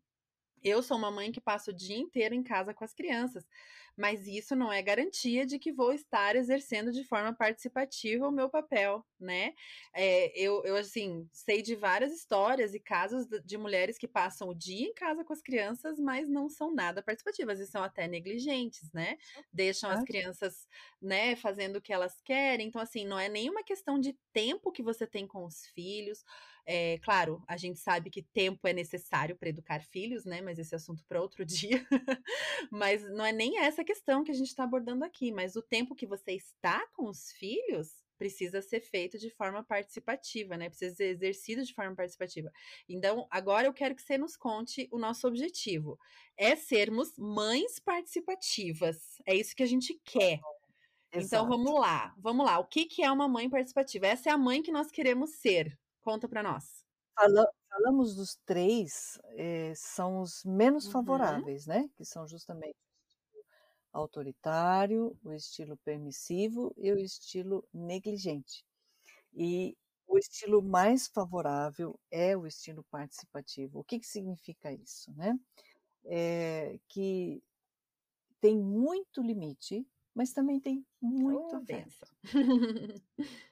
[0.62, 3.47] eu sou uma mãe que passa o dia inteiro em casa com as crianças,
[3.96, 8.48] mas isso não é garantia de que vou estar exercendo de forma participativa o meu
[8.50, 9.55] papel, né.
[9.94, 14.55] Eh, eu eu, assim, sei de várias histórias e casos de mulheres que passam o
[14.55, 18.92] dia em casa com as crianças, mas não são nada participativas e são até negligentes,
[18.92, 19.16] né.
[19.52, 20.66] Deixam as crianças,
[21.00, 24.83] né, fazendo o que elas querem, então assim, não é nenhuma questão de tempo que
[24.83, 26.24] você tem com os filhos,
[26.66, 30.75] eh, claro, a gente sabe que tempo é necessário pra educar filhos, né, mas esse
[30.75, 31.87] é assunto pra outro dia.
[32.70, 35.94] Mas não é nem essa questão que a gente tá abordando aqui, mas o tempo
[35.94, 41.07] que você está com os filhos precisa ser feito de forma participativa, né, precisa ser
[41.07, 42.51] exercido de forma participativa.
[42.88, 45.98] Então, agora eu quero que você nos conte o nosso objetivo,
[46.37, 50.40] é sermos mães participativas, é isso que a gente quer.
[51.14, 51.46] Então Exato.
[51.46, 54.07] vamos lá, vamos lá, o que que é uma mãe participativa?
[54.07, 56.84] Essa é a mãe que nós queremos ser, conta pra nós.
[57.16, 60.88] Fala falamos dos 3, eh, são os menos Uhum.
[60.88, 63.44] favoráveis, né, que são justamente o estilo
[63.92, 68.64] autoritário, o estilo permissivo e o estilo negligente.
[69.34, 69.76] E
[70.08, 73.80] o estilo mais favorável é o estilo participativo.
[73.80, 75.34] O que que significa isso, né?
[76.06, 77.42] Eh, que
[78.40, 82.06] tem muito limite, mas também tem muito Ô, afeto.
[82.06, 82.08] bênção.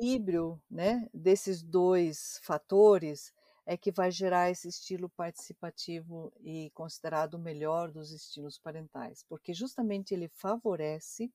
[0.00, 3.32] equilíbrio, né, desses 2 fatores
[3.66, 9.52] é que vai gerar esse estilo participativo e considerado o melhor dos estilos parentais, porque
[9.54, 11.30] justamente ele favorece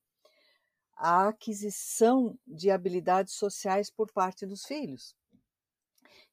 [0.98, 5.16] a aquisição de habilidades sociais por parte dos filhos.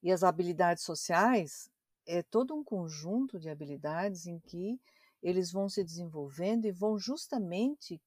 [0.03, 1.71] E as habilidades sociais
[2.07, 4.81] é todo um conjunto de habilidades em que
[5.23, 8.03] eles vão se desenvolvendo e vão justamente,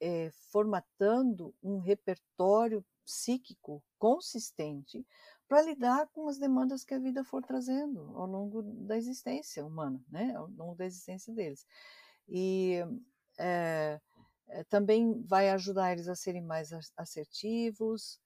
[0.00, 5.06] eh, formatando um repertório psíquico consistente
[5.48, 10.02] pra lidar com as demandas que a vida for trazendo ao longo da existência humana,
[10.08, 11.66] né, ao longo da existência deles.
[12.28, 12.80] E,
[14.48, 18.20] eh, também vai ajudar eles a serem mais as assertivos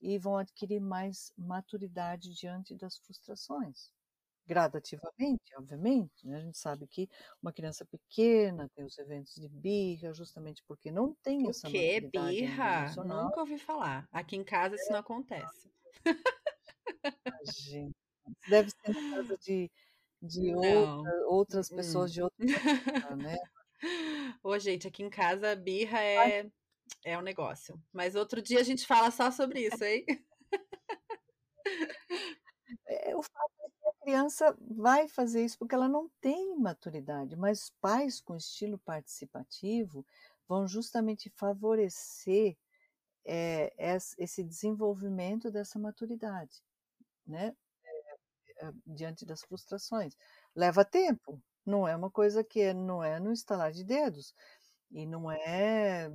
[0.00, 3.90] e vão adquirir mais maturidade diante das frustrações.
[4.46, 7.08] Gradativamente, obviamente, né, a gente sabe que
[7.40, 12.10] uma criança pequena tem os eventos de birra, justamente porque não tem O essa ainda
[12.10, 12.94] Birra?
[13.04, 14.08] Nunca ouvi falar.
[14.12, 15.70] Aqui em casa isso não acontece.
[17.28, 17.92] Imagina,
[18.46, 19.70] deve ser na casa de
[20.22, 21.76] de outra outras Mm-mm.
[21.76, 22.36] pessoas de outra
[23.16, 23.36] né.
[24.44, 26.32] Ô, gente, aqui em casa a birra Ai.
[26.32, 26.50] é
[27.04, 30.04] é um negócio, mas outro dia a gente fala só sobre isso, hein.
[32.86, 33.53] É, o fato que
[34.04, 40.04] criança vai fazer isso porque ela não tem maturidade, mas pais com estilo participativo
[40.46, 42.56] vão justamente favorecer
[43.24, 43.72] é,
[44.18, 46.62] esse desenvolvimento dessa maturidade,
[47.26, 47.56] né?
[48.60, 50.16] É, diante das frustrações.
[50.54, 54.34] Leva tempo, não é uma coisa que é, não é no estalar de dedos.
[54.90, 56.08] E não é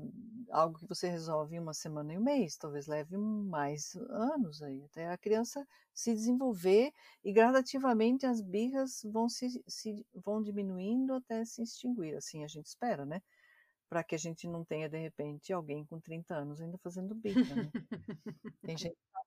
[0.51, 4.83] algo que você resolve em uma semana e um mês, talvez leve mais anos aí,
[4.83, 6.91] até a criança se desenvolver
[7.23, 12.67] e gradativamente as birras vão se, se vão diminuindo até se extinguir, assim a gente
[12.67, 13.21] espera, né?
[13.89, 17.55] Para que a gente não tenha de repente alguém com 30 anos ainda fazendo birra,
[17.55, 17.71] né?
[18.63, 19.18] Tem gente que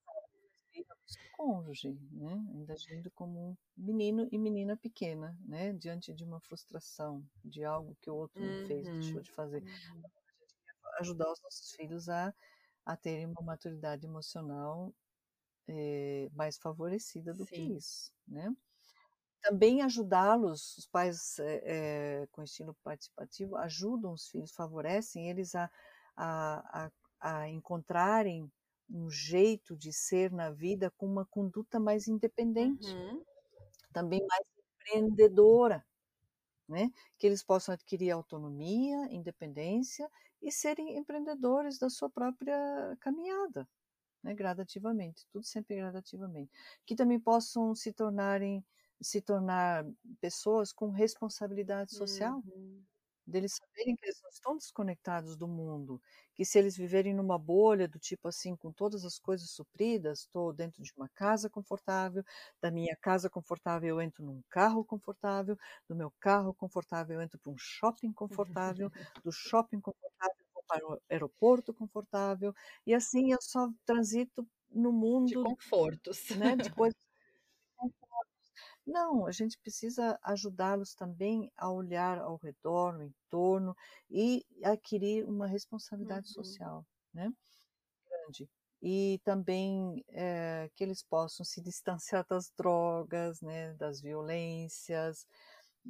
[1.02, 2.44] faz cônjuge, né?
[2.54, 5.72] Ainda agindo como um menino e menina pequena, né?
[5.72, 8.66] Diante de uma frustração, de algo que o outro uhum.
[8.66, 9.62] fez, deixou de fazer.
[9.62, 10.02] Uhum.
[11.00, 12.34] Ajudar os nossos filhos a,
[12.84, 14.94] a terem uma maturidade emocional
[15.66, 17.54] é, mais favorecida do Sim.
[17.54, 18.54] que isso, né?
[19.40, 25.68] Também ajudá-los, os pais é, com estilo participativo ajudam os filhos, favorecem eles a,
[26.16, 26.84] a,
[27.20, 28.48] a, a encontrarem
[28.90, 33.24] um jeito de ser na vida com uma conduta mais independente, uhum.
[33.92, 35.84] também mais empreendedora,
[36.68, 36.90] né?
[37.18, 40.08] Que eles possam adquirir autonomia, independência
[40.40, 43.68] e serem empreendedores da sua própria caminhada,
[44.22, 46.50] né, gradativamente, tudo sempre gradativamente,
[46.84, 48.64] que também possam se tornarem
[49.00, 49.84] se tornar
[50.20, 52.82] pessoas com responsabilidade social, uhum.
[53.26, 56.00] Deles saberem que eles não estão desconectados do mundo,
[56.34, 60.52] que se eles viverem numa bolha do tipo assim, com todas as coisas supridas, estou
[60.52, 62.24] dentro de uma casa confortável,
[62.60, 65.56] da minha casa confortável eu entro num carro confortável,
[65.88, 68.90] do meu carro confortável eu entro para um shopping confortável,
[69.24, 72.54] do shopping confortável para o aeroporto confortável,
[72.86, 76.98] e assim eu só transito no mundo de confortos, né, de coisas
[78.86, 83.76] não, a gente precisa ajudá-los também a olhar ao redor, no entorno
[84.10, 86.44] e adquirir uma responsabilidade uhum.
[86.44, 87.32] social, né?
[88.08, 88.48] Grande.
[88.80, 95.24] E também é, que eles possam se distanciar das drogas, né, das violências,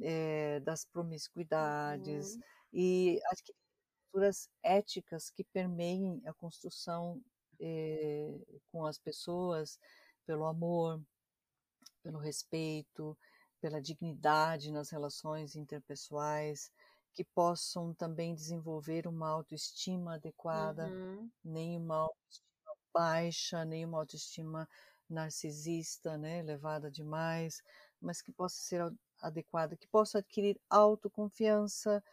[0.01, 2.41] é, das promiscuidades uhum.
[2.73, 3.63] e adquirir
[4.13, 7.19] estruturas éticas que permeiem a construção
[7.59, 8.39] eh,
[8.71, 9.79] com as pessoas
[10.25, 11.01] pelo amor,
[12.03, 13.17] pelo respeito,
[13.61, 16.71] pela dignidade nas relações interpessoais,
[17.13, 21.31] que possam também desenvolver uma autoestima adequada, uhum.
[21.43, 24.67] nem uma autoestima baixa, nem uma autoestima
[25.09, 27.61] narcisista, né, elevada demais,
[28.01, 28.81] mas que possa ser
[29.21, 32.03] adequada, que possa adquirir autoconfiança,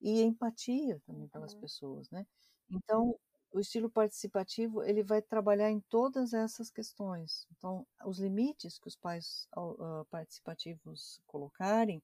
[0.00, 1.60] e empatia também pelas uhum.
[1.60, 2.26] pessoas, né?
[2.70, 3.18] Então,
[3.52, 7.46] o estilo participativo ele vai trabalhar em todas essas questões.
[7.52, 12.02] Então, os limites que os pais uh, participativos colocarem,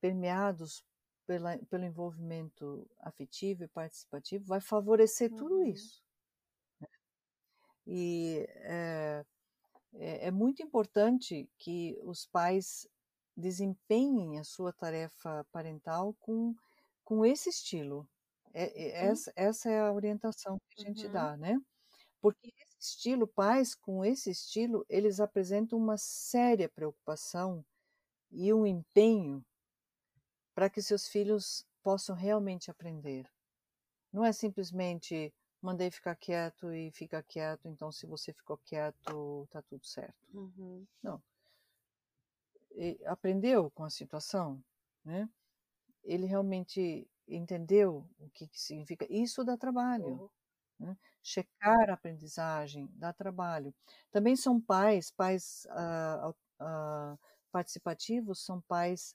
[0.00, 0.84] permeados
[1.26, 5.36] pela, pelo envolvimento afetivo e participativo, vai favorecer uhum.
[5.36, 6.02] tudo isso.
[6.80, 6.88] Né?
[7.86, 9.24] E é,
[9.94, 12.86] é, é muito importante que os pais
[13.36, 16.54] desempenhem a sua tarefa parental com
[17.04, 18.08] com esse estilo.
[18.52, 21.12] É, é, essa, essa é a orientação que a gente uhum.
[21.12, 21.58] dá, né?
[22.20, 27.64] Porque esse estilo, pais com esse estilo, eles apresentam uma séria preocupação
[28.30, 29.44] e um empenho
[30.54, 33.28] para que seus filhos possam realmente aprender.
[34.12, 39.62] Não é simplesmente mandei ficar quieto e fica quieto, então se você ficou quieto, tá
[39.62, 40.28] tudo certo.
[40.34, 40.84] Uhum.
[41.02, 41.22] Não.
[42.72, 44.62] E aprendeu com a situação,
[45.04, 45.28] né?
[46.04, 49.06] ele realmente entendeu o que, que significa.
[49.10, 50.06] Isso dá trabalho.
[50.06, 50.28] Uhum.
[50.78, 50.96] Né?
[51.22, 53.74] Checar a aprendizagem dá trabalho.
[54.10, 57.18] Também são pais, pais uh, uh,
[57.50, 59.14] participativos, são pais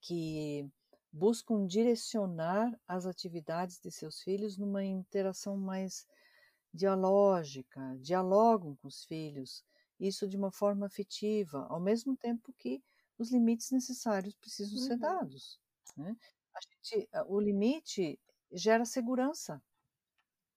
[0.00, 0.68] que
[1.12, 6.06] buscam direcionar as atividades de seus filhos numa interação mais
[6.72, 9.64] dialógica, dialogam com os filhos,
[9.98, 12.82] isso de uma forma afetiva, ao mesmo tempo que
[13.18, 14.86] os limites necessários precisam uhum.
[14.86, 15.60] ser dados.
[15.96, 16.16] Né?
[16.82, 18.18] Gente, o limite
[18.52, 19.62] gera segurança.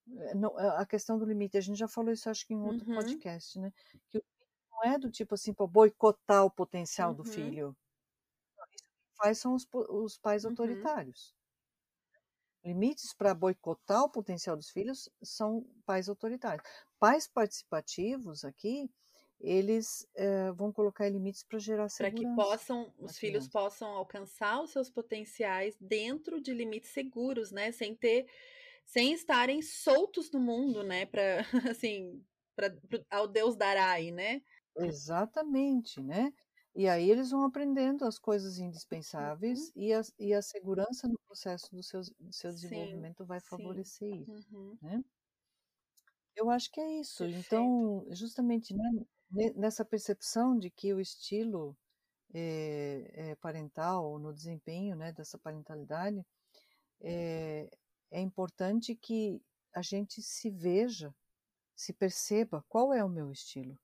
[0.07, 0.33] Eh,
[0.77, 2.95] a questão do limite, a gente já falou isso acho que em outro uhum.
[2.95, 3.71] podcast, né?
[4.09, 7.15] Que o limite não é do tipo assim, para boicotar o potencial uhum.
[7.17, 7.75] do filho.
[8.73, 10.51] Isso que faz são os, os pais uhum.
[10.51, 11.35] autoritários.
[12.63, 16.65] Limites para boicotar o potencial dos filhos são pais autoritários.
[16.97, 18.89] Pais participativos aqui
[19.43, 21.93] eles uh, vão colocar limites para gerar segurança.
[21.95, 27.71] Para que possam, os filhos possam alcançar os seus potenciais dentro de limites seguros, né?
[27.71, 28.27] Sem ter,
[28.85, 31.05] sem estarem soltos no mundo, né?
[31.05, 31.41] Para,
[31.71, 32.25] assim,
[32.55, 32.77] para
[33.09, 34.41] ao Deus dará aí, né?
[34.77, 36.31] Exatamente, né.
[36.75, 38.57] E aí eles vão aprendendo as coisas
[39.17, 39.69] Uhum.
[39.69, 43.39] indispensáveis e a e a segurança no processo do seus do seu Sim, desenvolvimento vai
[43.43, 43.85] sim.
[43.89, 44.79] favorecer isso, Uhum.
[44.81, 45.03] né.
[46.35, 47.23] Eu acho que é isso.
[47.23, 47.73] Perfeito.
[48.05, 48.83] Então, justamente, né,
[49.55, 51.77] nessa percepção de que o estilo,
[52.33, 56.25] eh eh, parental no desempenho, né, dessa parentalidade,
[57.01, 57.69] eh,
[58.11, 59.41] é importante que
[59.75, 61.15] a gente se veja,
[61.75, 63.79] se perceba qual é o meu estilo.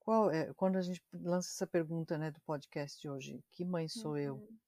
[0.00, 3.88] Qual é quando a gente lança essa pergunta, né, do podcast de hoje: "Que mãe
[3.88, 4.58] sou eu?" Uhum.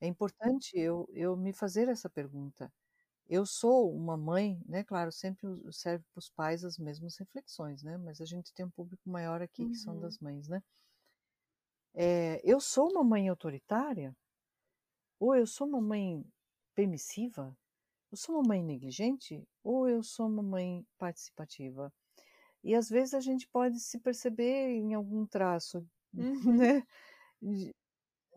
[0.00, 2.72] É importante eu eu me fazer essa pergunta.
[3.28, 7.96] Eu sou uma mãe, né, claro, sempre serve para os pais as mesmas reflexões, né,
[7.98, 10.00] mas a gente tem um público maior aqui que são Uhum.
[10.00, 10.62] das mães, né.
[11.94, 14.14] Eh, eu sou uma mãe autoritária?
[15.20, 16.24] Ou eu sou uma mãe
[16.74, 17.56] permissiva?
[18.12, 19.44] Eu sou uma mãe negligente?
[19.64, 21.92] Ou eu sou uma mãe participativa?
[22.64, 26.60] E às vezes a gente pode se perceber em algum traço, Uhum.
[26.60, 26.84] né,
[27.42, 27.74] de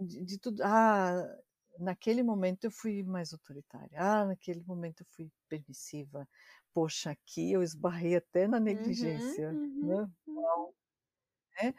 [0.01, 1.23] de de tudo "Ah,
[1.79, 3.97] naquele momento eu fui mais autoritária.
[4.01, 6.27] Ah, naquele momento eu fui permissiva.
[6.73, 10.07] Poxa, aqui eu esbarrei até na Uhum, negligência", uhum, né.
[10.27, 10.73] uhum.
[11.61, 11.73] Né.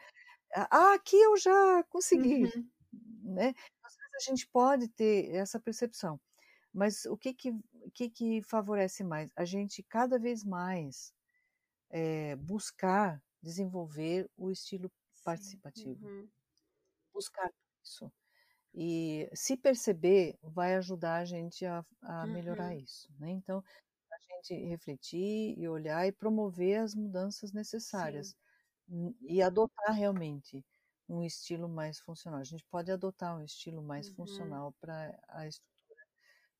[0.55, 2.71] "Ah, aqui eu já consegui", Uhum.
[3.23, 3.49] né.
[3.83, 6.19] Às vezes a gente pode ter essa percepção,
[6.73, 7.53] mas o que que
[7.95, 9.31] que que favorece mais?
[9.37, 11.13] A gente cada vez mais,
[11.91, 16.13] eh, buscar desenvolver o estilo Sim, participativo.
[16.15, 16.31] uhum.
[17.13, 17.49] Buscar
[17.83, 18.11] isso.
[18.73, 22.77] E se perceber vai ajudar a gente a a melhorar Uhum.
[22.77, 23.29] isso, né.
[23.31, 23.59] Então,
[24.13, 27.53] a gente refletir e olhar e promover as mudanças
[27.89, 28.33] Sim.
[28.33, 28.35] necessárias,
[28.89, 30.65] hum, e adotar realmente
[31.09, 32.39] um estilo mais funcional.
[32.41, 34.07] A gente pode adotar um estilo mais Uhum.
[34.09, 36.01] funcional pra a estrutura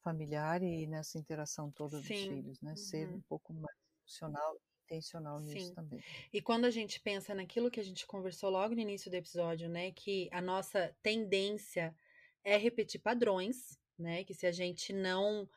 [0.04, 3.24] familiar e nessa interação toda dos Sim, filhos, né, ser um uhum.
[3.24, 4.60] pouco mais funcional
[4.92, 5.74] intencional nisso Sim.
[5.74, 6.04] também.
[6.32, 9.70] E quando a gente pensa naquilo que a gente conversou logo no início do episódio,
[9.70, 11.96] né, que a nossa tendência
[12.44, 15.50] é repetir padrões, né, que se a gente não,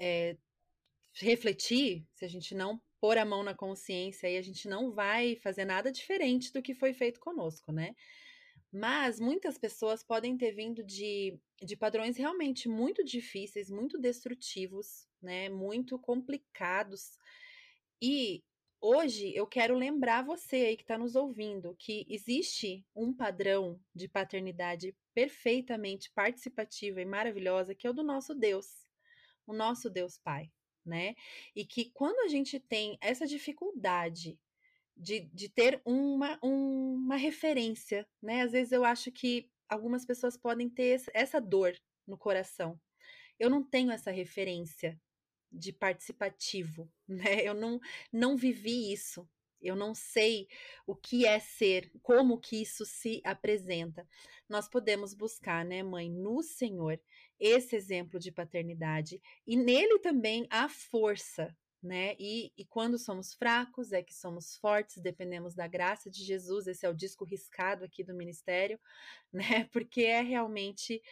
[0.00, 0.36] eh,
[1.14, 5.36] refletir, se a gente não pôr a mão na consciência, aí a gente não vai
[5.36, 7.94] fazer nada diferente do que foi feito conosco, né.
[8.72, 15.48] Mas muitas pessoas podem ter vindo de de padrões realmente muito difíceis, muito destrutivos, né,
[15.48, 17.18] muito complicados.
[18.02, 18.44] E
[18.82, 24.08] hoje eu quero lembrar você aí que tá nos ouvindo, que existe um padrão de
[24.08, 28.86] paternidade perfeitamente participativa e maravilhosa, que é o do nosso Deus,
[29.46, 30.50] o nosso Deus Pai,
[30.84, 31.14] né.
[31.56, 34.38] E que quando a gente tem essa dificuldade
[34.96, 40.68] de de ter uma uma referência, né, às vezes eu acho que algumas pessoas podem
[40.70, 41.74] ter essa dor
[42.06, 42.80] no coração.
[43.38, 45.00] Eu não tenho essa referência
[45.52, 47.78] de participativo, né, eu não
[48.12, 49.28] não vivi isso,
[49.60, 50.48] eu não sei
[50.86, 54.06] o que é ser, como que isso se apresenta.
[54.48, 57.00] Nós podemos buscar, né, mãe, no Senhor,
[57.38, 62.14] esse exemplo de paternidade e nele também há força, né.
[62.18, 66.84] E e quando somos fracos é que somos fortes, dependemos da graça de Jesus, esse
[66.86, 68.80] é o disco riscado aqui do ministério,
[69.32, 71.02] né, porque é realmente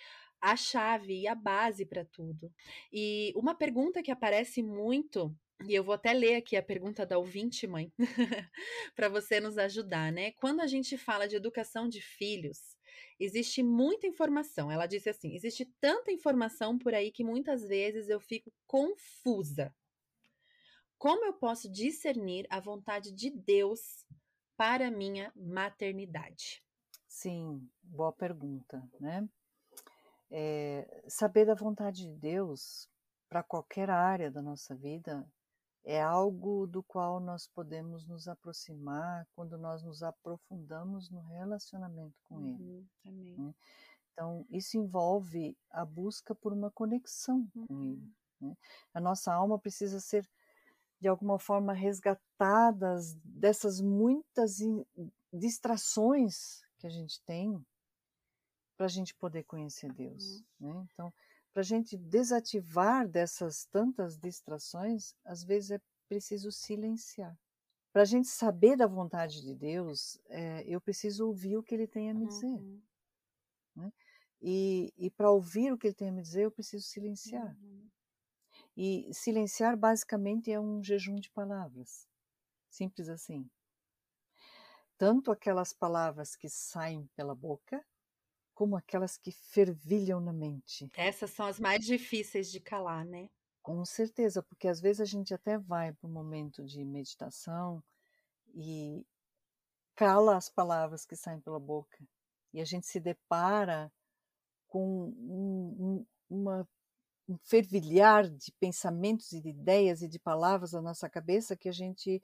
[0.41, 2.53] a chave e a base pra tudo.
[2.93, 5.37] E uma pergunta que aparece muito,
[5.67, 7.93] e eu vou até ler aqui a pergunta da ouvinte mãe,
[8.95, 10.33] pra você nos ajudar, né.
[10.33, 12.77] Quando a gente fala de educação de filhos,
[13.19, 18.21] existe muita informação, ela disse assim: "Existe tanta informação por aí que muitas vezes eu
[18.21, 19.75] fico confusa".
[20.99, 24.07] Como eu posso discernir a vontade de Deus
[24.57, 26.63] para minha maternidade?
[27.07, 29.29] Sim, boa pergunta, né.
[30.33, 32.89] Eh, saber da vontade de Deus
[33.29, 35.27] pra qualquer área da nossa vida
[35.85, 42.43] é algo do qual nós podemos nos aproximar quando nós nos aprofundamos no relacionamento com
[42.43, 42.87] Ele, Uhum,
[43.37, 43.55] né.
[44.13, 48.13] Então isso envolve a busca por uma conexão com Ele, Uhum.
[48.41, 48.57] né.
[48.95, 50.29] A nossa alma precisa ser,
[51.01, 54.59] de alguma forma, resgatadas dessas muitas
[55.33, 57.65] distrações que a gente tem
[58.81, 60.45] pra gente poder conhecer Deus, Uhum.
[60.59, 60.89] né.
[60.95, 61.13] Então,
[61.53, 67.39] pra gente desativar dessas tantas distrações, às vezes é preciso silenciar.
[67.93, 72.11] Pra gente saber da vontade de Deus, eh, eu preciso ouvir o que Ele tem
[72.11, 72.63] a me dizer.
[72.63, 72.83] Uhum.
[73.77, 73.93] Né.
[74.41, 77.59] E e pra ouvir o que Ele tem a me dizer eu preciso silenciar.
[77.61, 77.91] Uhum.
[78.77, 82.09] E silenciar basicamente é um jejum de palavras,
[82.71, 83.51] simples assim.
[84.99, 87.85] Tanto aquelas palavras que saem pela boca,
[88.61, 90.91] como aquelas que fervilham na mente.
[90.95, 93.31] Essas são as mais difíceis de calar, né.
[93.63, 97.83] Com certeza, porque às vezes a gente até vai para um momento de meditação
[98.55, 99.03] e
[99.97, 102.07] cala as palavras que saem pela boca.
[102.53, 103.91] E a gente se depara
[104.69, 106.69] com um, um, uma,
[107.27, 111.73] um fervilhar de pensamentos e de ideias e de palavras na nossa cabeça que a
[111.73, 112.23] gente,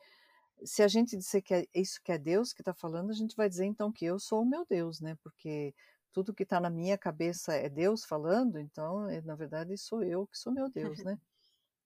[0.62, 3.34] se a gente disser que é isso que é Deus que está falando, a gente
[3.34, 5.16] vai dizer então que eu sou o meu Deus, né?
[5.22, 5.74] Porque
[6.12, 10.38] tudo que está na minha cabeça é Deus falando, então, na verdade, sou eu que
[10.38, 11.18] sou meu Deus, né?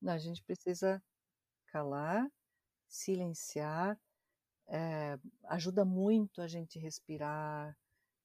[0.07, 1.03] A gente precisa
[1.67, 2.31] calar,
[2.89, 3.99] silenciar,
[4.69, 5.19] é,
[5.49, 7.77] ajuda muito a gente respirar,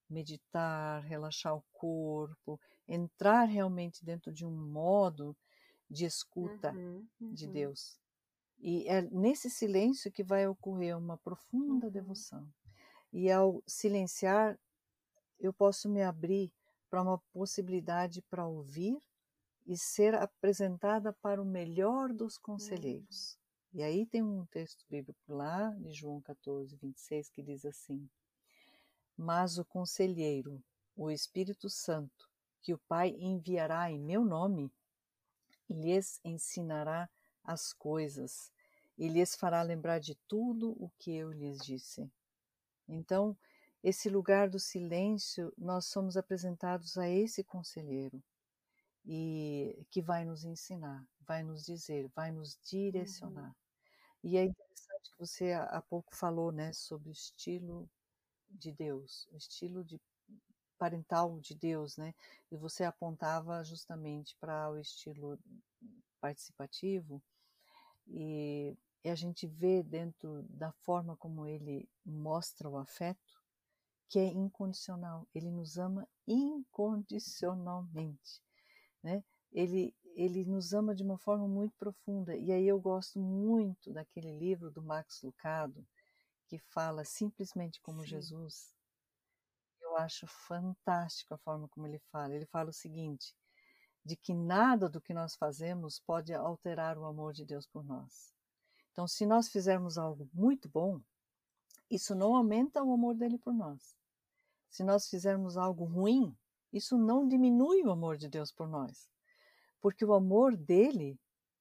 [0.10, 5.36] meditar, relaxar o corpo, entrar realmente dentro de um modo
[5.89, 7.52] de escuta Uhum, de uhum.
[7.54, 8.00] Deus.
[8.60, 11.91] E é nesse silêncio que vai ocorrer uma profunda Uhum.
[11.91, 12.48] devoção.
[13.14, 14.60] E ao silenciar,
[15.40, 16.52] eu posso me abrir
[16.90, 18.98] para uma possibilidade para ouvir
[19.66, 22.42] e ser apresentada para o melhor dos Uhum.
[22.44, 23.38] conselheiros.
[23.74, 28.10] E aí tem um texto bíblico lá, de João 14, 26, que diz assim:
[29.18, 30.64] Mas o conselheiro,
[30.96, 32.30] o Espírito Santo,
[32.62, 34.72] que o Pai enviará em meu nome,
[35.70, 37.10] lhes ensinará
[37.44, 38.52] as coisas
[38.98, 42.10] e lhes fará lembrar de tudo o que eu lhes disse.
[42.88, 43.38] Então,
[43.86, 48.20] esse lugar do silêncio, nós somos apresentados a esse conselheiro
[49.06, 53.50] e que vai nos ensinar, vai nos dizer, vai nos direcionar.
[53.50, 54.32] Uhum.
[54.32, 57.88] E é interessante que você há pouco falou, né, sobre o estilo
[58.50, 60.02] de Deus, o estilo de
[60.80, 62.16] parental de Deus, né?
[62.52, 65.38] E você apontava justamente para o estilo
[66.20, 67.22] participativo
[68.08, 73.45] e, e a gente vê dentro da forma como ele mostra o afeto
[74.08, 75.28] que é incondicional.
[75.34, 78.41] Ele nos ama incondicionalmente,
[79.03, 79.24] né?
[79.51, 82.38] Ele ele nos ama de uma forma muito profunda.
[82.38, 85.86] E aí eu gosto muito daquele livro do Max Lucado
[86.47, 88.08] que fala simplesmente como Sim.
[88.08, 88.74] Jesus.
[89.82, 92.34] Eu acho fantástico a forma como ele fala.
[92.34, 93.36] Ele fala o seguinte:
[94.06, 98.34] de que nada do que nós fazemos pode alterar o amor de Deus por nós.
[98.91, 101.01] Então, se nós fizermos algo muito bom,
[101.90, 103.96] isso não aumenta o amor dele por nós.
[104.70, 106.36] Se nós fizermos algo ruim,
[106.72, 109.10] isso não diminui o amor de Deus por nós.
[109.80, 111.20] Porque o amor dele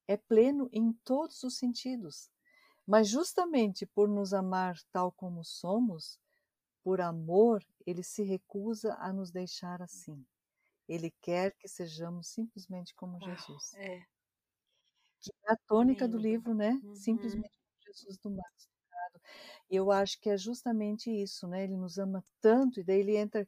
[0.08, 2.30] é pleno em todos os sentidos.
[2.86, 6.18] Mas justamente por nos amar tal como somos,
[6.82, 10.24] por amor, ele se recusa a nos deixar assim.
[10.86, 13.72] Ele quer que sejamos simplesmente como Uau, Jesus.
[13.74, 14.00] é.
[15.20, 16.78] Que é a tônica do livro, né?
[16.82, 16.94] Uhum.
[16.94, 18.30] Simplesmente como Jesus do.
[18.30, 18.73] E
[19.70, 21.64] eu acho que é justamente isso, né?
[21.64, 23.46] Ele nos ama tanto, e daí ele entra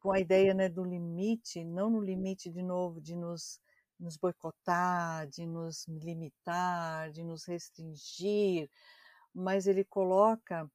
[0.00, 3.60] com a ideia né, do limite, não no limite, de novo, de nos,
[3.98, 8.68] nos boicotar, de nos limitar, de nos restringir,
[9.32, 10.68] mas ele coloca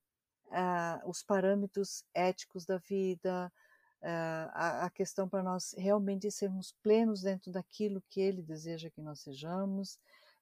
[0.51, 3.51] ah, os parâmetros éticos da vida,
[4.01, 9.01] ah, a, a questão para nós realmente sermos plenos dentro daquilo que ele deseja que
[9.01, 9.99] nós sejamos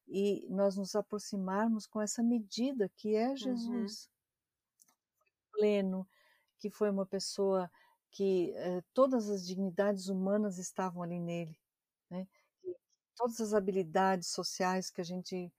[0.10, 3.36] e nós nos aproximarmos com essa medida que é Uhum.
[3.38, 4.10] Jesus
[5.51, 6.07] pleno,
[6.60, 7.70] que foi uma pessoa
[8.12, 11.57] que eh, todas as dignidades humanas estavam ali nele,
[12.10, 12.28] né?
[13.16, 15.53] Todas as habilidades sociais que a gente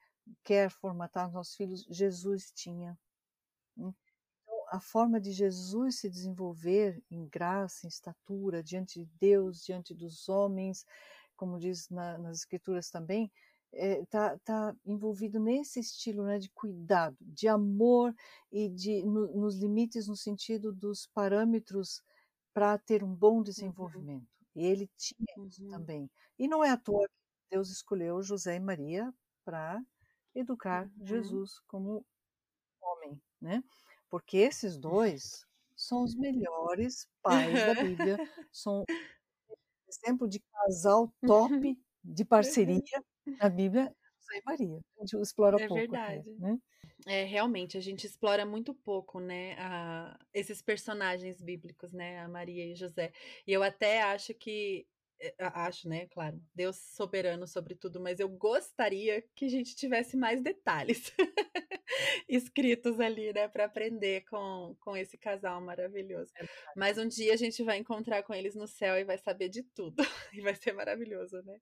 [0.45, 2.99] quer formatar nos nossos filhos, Jesus tinha.
[3.77, 3.95] né?
[4.43, 9.95] Então, a forma de Jesus se desenvolver em graça, em estatura, diante de Deus, diante
[9.95, 10.87] dos homens,
[11.37, 13.33] como diz na, nas Escrituras também,
[13.73, 18.15] está tá envolvido nesse estilo né, de cuidado, de amor
[18.51, 22.03] e de no, nos limites no sentido dos parâmetros
[22.53, 24.27] para ter um bom desenvolvimento.
[24.55, 25.71] E ele tinha isso Uhum.
[25.71, 26.11] também.
[26.39, 27.15] E não é à toa que
[27.51, 29.13] Deus escolheu José e Maria
[29.45, 29.81] para
[30.35, 31.07] educar Uhum.
[31.07, 32.05] Jesus como
[32.83, 33.63] homem, né?
[34.11, 35.47] Porque esses dois
[35.77, 38.19] são os melhores pais da Bíblia,
[38.53, 38.85] são
[39.89, 42.83] exemplo de casal top de parceria
[43.27, 44.81] na Bíblia, José e Maria.
[44.99, 46.31] A gente explora É pouco até, verdade.
[46.39, 46.57] né?
[47.07, 52.67] É, realmente, a gente explora muito pouco, né, a- esses personagens bíblicos, né, a Maria
[52.67, 53.13] e José.
[53.47, 54.87] E eu até acho que,
[55.21, 59.75] é, a- acho, né, claro, Deus soberano sobre tudo, mas eu gostaria que a gente
[59.77, 61.13] tivesse mais detalhes
[62.29, 66.33] escritos ali, né, para aprender com, com esse casal maravilhoso.
[66.37, 66.45] É.
[66.77, 69.63] Mas um dia a gente vai encontrar com eles no céu e vai saber de
[69.63, 69.97] tudo.
[70.33, 71.59] E vai ser maravilhoso, né?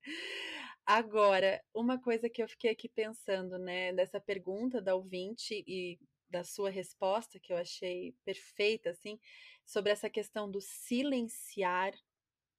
[0.90, 5.98] Agora, uma coisa que eu fiquei aqui pensando, né, dessa pergunta da ouvinte e
[6.30, 9.18] da sua resposta, que eu achei perfeita, assim,
[9.66, 11.92] sobre essa questão do silenciar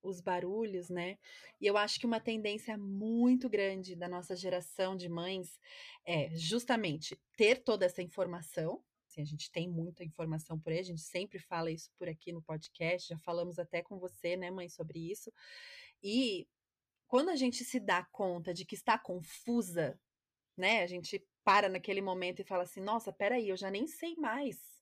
[0.04, 1.18] os barulhos, né?
[1.60, 5.60] E eu acho que uma tendência muito grande da nossa geração de mães
[6.06, 10.84] é justamente ter toda essa informação, Assim, a gente tem muita informação por aí, a
[10.84, 14.70] gente sempre fala isso por aqui no podcast, já falamos até com você, né, mãe,
[14.70, 15.34] sobre isso.
[16.04, 16.48] E
[17.10, 20.00] quando a gente se dá conta de que está confusa,
[20.56, 24.16] né, a gente para naquele momento e fala assim: nossa, peraí, eu já nem sei
[24.16, 24.80] mais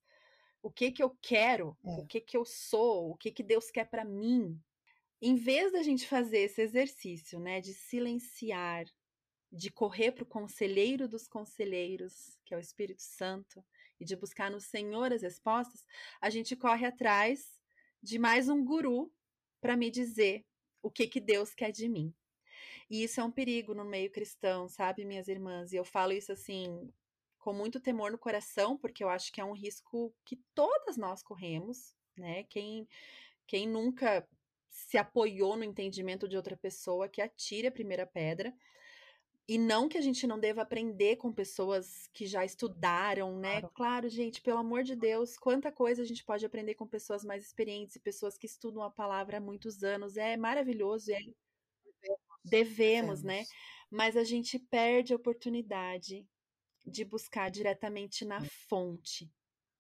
[0.62, 1.90] o que que eu quero, é.
[2.02, 4.60] o que que eu sou, o que que Deus quer para mim.
[5.22, 8.86] Em vez da gente fazer esse exercício, né, de silenciar,
[9.50, 13.64] de correr para o conselheiro dos conselheiros, que é o Espírito Santo,
[14.00, 15.86] e de buscar no Senhor as respostas,
[16.20, 17.58] a gente corre atrás
[18.04, 19.12] de mais um guru
[19.62, 20.46] para me dizer
[20.88, 22.14] o que que Deus quer de mim.
[22.90, 25.74] E isso é um perigo no meio cristão, sabe, minhas irmãs?
[25.74, 26.90] E eu falo isso assim
[27.38, 31.22] com muito temor no coração, porque eu acho que é um risco que todas nós
[31.22, 32.44] corremos, né?
[32.46, 32.88] Quem
[33.46, 34.28] quem nunca
[34.70, 38.54] se apoiou no entendimento de outra pessoa que atire a primeira pedra.
[39.48, 43.62] E não que a gente não deva aprender com pessoas que já estudaram, né?
[43.62, 43.74] Claro.
[43.74, 47.46] claro, gente, pelo amor de Deus, quanta coisa a gente pode aprender com pessoas mais
[47.46, 50.18] experientes e pessoas que estudam a palavra há muitos anos.
[50.18, 51.20] É maravilhoso, é...
[51.20, 53.46] devemos, devemos, né?
[53.90, 56.28] Mas a gente perde a oportunidade
[56.86, 59.32] de buscar diretamente na fonte,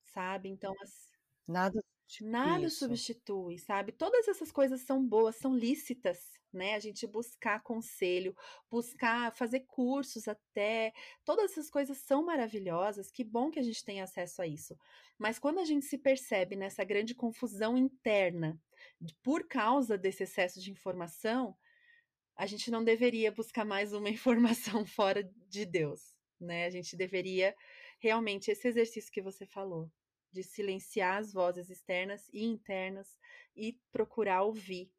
[0.05, 0.47] sabe?
[0.47, 1.11] Então, as...
[1.45, 1.83] nada
[2.21, 2.79] Nada Isso.
[2.79, 3.91] substitui, sabe?
[3.91, 6.19] Todas essas coisas são boas, são lícitas,
[6.53, 6.75] né?
[6.75, 8.35] A gente buscar conselho,
[8.71, 10.93] buscar fazer cursos até.
[11.25, 14.77] Todas essas coisas são maravilhosas, que bom que a gente tem acesso a isso.
[15.17, 18.59] Mas quando a gente se percebe nessa grande confusão interna
[19.21, 21.55] por causa desse excesso de informação,
[22.37, 26.65] a gente não deveria buscar mais uma informação fora de Deus, né?
[26.65, 27.55] A gente deveria
[27.99, 29.91] realmente esse exercício que você falou,
[30.31, 33.17] de silenciar as vozes externas e internas
[33.55, 34.91] e procurar ouvir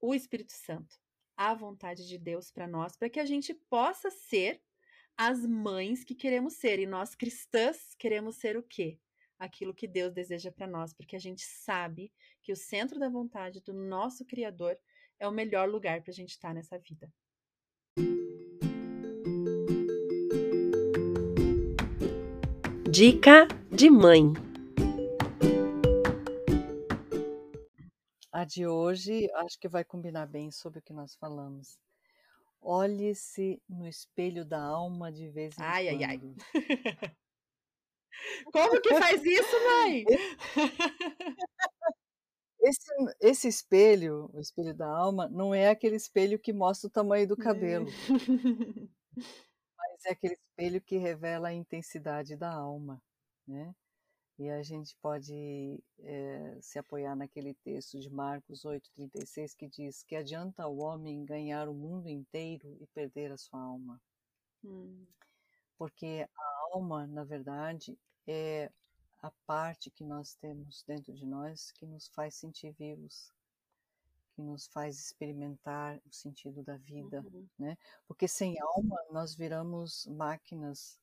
[0.00, 0.96] o Espírito Santo,
[1.36, 4.60] a vontade de Deus para nós, para que a gente possa ser
[5.16, 6.78] as mães que queremos ser.
[6.78, 8.98] E nós cristãs queremos ser o quê?
[9.38, 13.60] Aquilo que Deus deseja para nós, porque a gente sabe que o centro da vontade
[13.60, 14.78] do nosso Criador
[15.18, 17.12] é o melhor lugar para a gente estar tá nessa vida.
[22.96, 24.32] Dica de mãe.
[28.32, 31.78] A de hoje acho que vai combinar bem sobre o que nós falamos.
[32.58, 36.02] Olhe-se no espelho da alma de vez em ai, quando.
[36.02, 36.20] Ai, ai,
[37.02, 37.14] ai.
[38.50, 40.04] Como que faz isso, mãe?
[42.58, 42.90] Esse,
[43.20, 47.36] esse espelho, o espelho da alma, não é aquele espelho que mostra o tamanho do
[47.36, 47.86] cabelo.
[50.06, 53.02] É aquele espelho que revela a intensidade da alma,
[53.46, 53.74] né?
[54.38, 60.14] E a gente pode é, se apoiar naquele texto de Marcos 8,36 que diz que
[60.14, 64.00] adianta o homem ganhar o mundo inteiro e perder a sua alma.
[64.62, 65.04] Hum.
[65.76, 67.98] Porque a alma, na verdade,
[68.28, 68.70] é
[69.20, 73.32] a parte que nós temos dentro de nós que nos faz sentir vivos,
[74.36, 77.48] que nos faz experimentar o sentido da vida, uhum.
[77.58, 77.78] né?
[78.06, 81.00] Porque sem alma nós viramos máquinas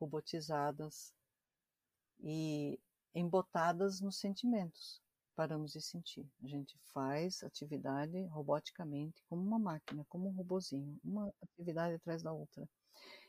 [0.00, 1.12] robotizadas
[2.20, 2.78] e
[3.12, 5.02] embotadas nos sentimentos.
[5.34, 6.30] Paramos de sentir.
[6.44, 12.32] A gente faz atividade roboticamente, como uma máquina, como um robozinho, uma atividade atrás da
[12.32, 12.68] outra.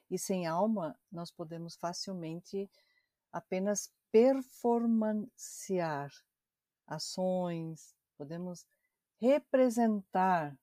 [0.10, 2.70] E sem alma, nós podemos facilmente
[3.32, 6.12] apenas performanciar
[6.86, 8.66] ações, podemos
[9.20, 10.57] representar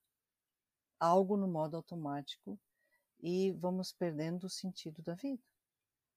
[0.98, 2.58] algo no modo automático
[3.20, 5.42] e vamos perdendo o sentido da vida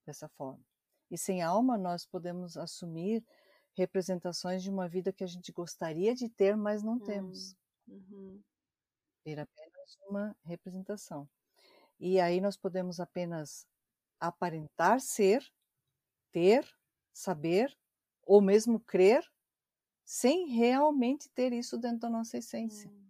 [0.05, 0.63] dessa forma.
[1.09, 3.23] E sem alma nós podemos assumir
[3.75, 7.55] representações de uma vida que a gente gostaria de ter, mas não temos.
[7.87, 8.43] Hum, uhum.
[9.23, 11.29] Ter apenas uma representação.
[11.99, 13.67] E aí nós podemos apenas
[14.19, 15.45] aparentar ser,
[16.31, 16.67] ter,
[17.13, 17.75] saber,
[18.23, 19.23] ou mesmo crer,
[20.07, 22.89] sem realmente ter isso dentro da nossa essência.
[22.89, 23.09] Hum.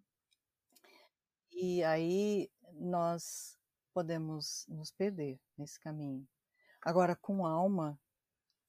[1.52, 3.56] E aí nós
[3.93, 6.28] podemos nos perder nesse caminho.
[6.82, 8.00] Agora, com alma,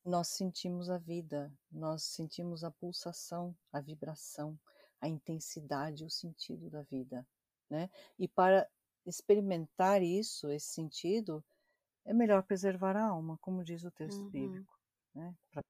[0.04, 4.60] nós sentimos a vida, nós sentimos a pulsação, a vibração,
[5.00, 7.26] a intensidade, o sentido da vida,
[7.70, 7.88] né?
[8.18, 8.68] E para
[9.06, 11.42] experimentar isso, esse sentido,
[12.04, 14.30] é melhor preservar a alma, como diz o texto uhum.
[14.30, 14.78] bíblico,
[15.14, 15.34] né?
[15.50, 15.62] Para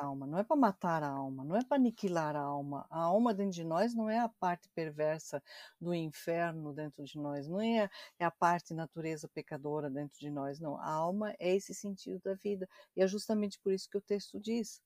[0.00, 2.86] a alma, não é para matar a alma, não é para aniquilar a alma.
[2.90, 5.42] A alma dentro de nós não é a parte perversa
[5.80, 10.60] do inferno dentro de nós, não é, é a parte natureza pecadora dentro de nós,
[10.60, 10.76] não.
[10.78, 12.68] A alma é esse sentido da vida.
[12.96, 14.80] E é justamente por isso que o texto diz: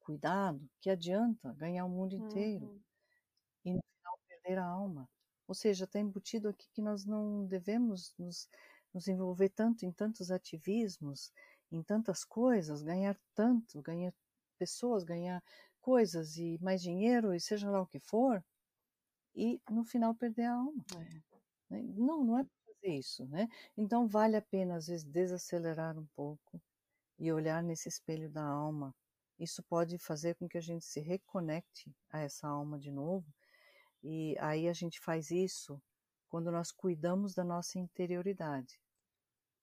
[0.00, 2.80] cuidado, que adianta ganhar o mundo inteiro uhum.
[3.64, 5.08] e no final perder a alma.
[5.46, 8.48] Ou seja, está embutido aqui que nós não devemos nos,
[8.92, 11.32] nos envolver tanto em tantos ativismos
[11.70, 14.12] em tantas coisas, ganhar tanto, ganhar
[14.58, 15.42] pessoas, ganhar
[15.80, 18.44] coisas e mais dinheiro e seja lá o que for,
[19.34, 20.84] e no final perder a alma.
[20.96, 21.74] É.
[21.74, 21.82] Né?
[21.96, 23.48] Não, não é para fazer isso, né?
[23.76, 26.60] Então vale a pena às vezes desacelerar um pouco
[27.18, 28.94] e olhar nesse espelho da alma.
[29.38, 33.26] Isso pode fazer com que a gente se reconecte a essa alma de novo.
[34.02, 35.80] E aí a gente faz isso
[36.28, 38.80] quando nós cuidamos da nossa interioridade,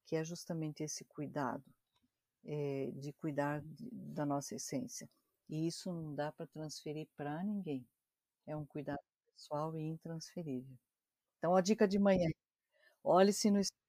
[0.06, 1.64] que é justamente esse cuidado,
[2.46, 5.10] é, de cuidar de, da nossa essência.
[5.50, 7.86] E isso não dá para transferir para ninguém.
[8.48, 9.00] É um cuidado
[9.36, 10.76] pessoal e intransferível.
[11.38, 12.30] Então, a dica de manhã:
[13.04, 13.85] olhe-se no espelho.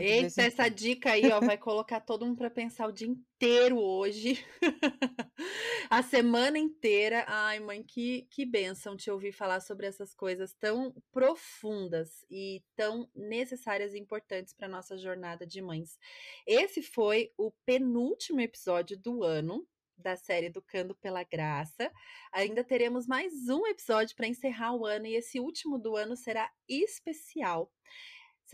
[0.00, 4.44] Eita, essa dica aí ó, vai colocar todo mundo para pensar o dia inteiro hoje.
[5.90, 7.24] a semana inteira.
[7.28, 13.08] Ai, mãe, que, que bênção te ouvir falar sobre essas coisas tão profundas e tão
[13.14, 15.98] necessárias e importantes para nossa jornada de mães.
[16.46, 19.66] Esse foi o penúltimo episódio do ano
[19.96, 21.90] da série Educando pela Graça.
[22.32, 26.50] Ainda teremos mais um episódio para encerrar o ano e esse último do ano será
[26.68, 27.70] especial.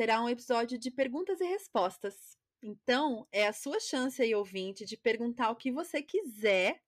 [0.00, 2.34] Será um episódio de perguntas e respostas.
[2.62, 6.80] Então, é a sua chance aí, ouvinte, de perguntar o que você quiser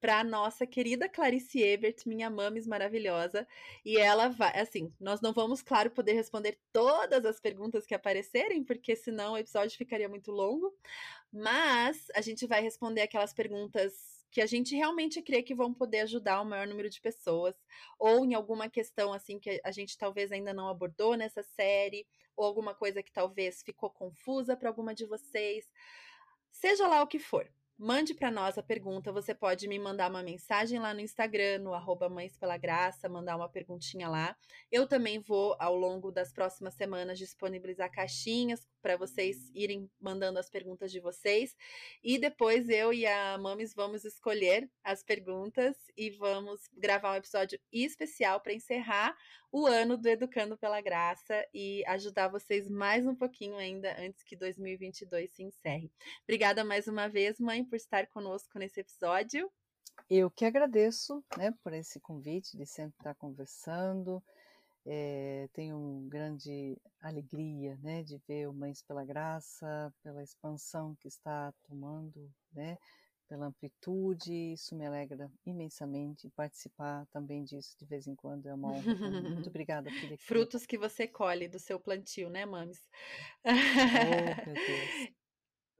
[0.00, 3.46] para nossa querida Clarice Ebert, minha mames maravilhosa,
[3.84, 8.64] e ela vai, assim, nós não vamos, claro, poder responder todas as perguntas que aparecerem,
[8.64, 10.76] porque senão o episódio ficaria muito longo,
[11.32, 16.00] mas a gente vai responder aquelas perguntas que a gente realmente crê que vão poder
[16.00, 17.54] ajudar o maior número de pessoas,
[18.00, 22.04] ou em alguma questão assim que a gente talvez ainda não abordou nessa série,
[22.38, 25.68] ou alguma coisa que talvez ficou confusa para alguma de vocês.
[26.52, 27.50] Seja lá o que for.
[27.80, 29.12] Mande para nós a pergunta.
[29.12, 33.36] Você pode me mandar uma mensagem lá no Instagram, no arroba Mães Pela Graça, mandar
[33.36, 34.36] uma perguntinha lá.
[34.68, 40.50] Eu também vou, ao longo das próximas semanas, disponibilizar caixinhas para vocês irem mandando as
[40.50, 41.56] perguntas de vocês.
[42.02, 47.60] E depois eu e a Mames vamos escolher as perguntas e vamos gravar um episódio
[47.72, 49.16] especial para encerrar
[49.50, 54.36] o ano do Educando pela Graça e ajudar vocês mais um pouquinho ainda antes que
[54.36, 55.90] 2022 se encerre.
[56.24, 59.50] Obrigada mais uma vez, mãe, por estar conosco nesse episódio.
[60.08, 64.22] Eu que agradeço né, por esse convite de sempre estar conversando.
[64.86, 71.52] É, tenho grande alegria né, de ver o Mães pela Graça, pela expansão que está
[71.68, 72.78] tomando, né,
[73.28, 76.30] pela amplitude, isso me alegra imensamente.
[76.30, 78.94] Participar também disso de vez em quando é uma honra.
[79.20, 80.16] Muito obrigada, filha.
[80.16, 82.88] Frutos que você colhe do seu plantio, né, Mames?
[83.44, 85.17] Oh, meu Deus.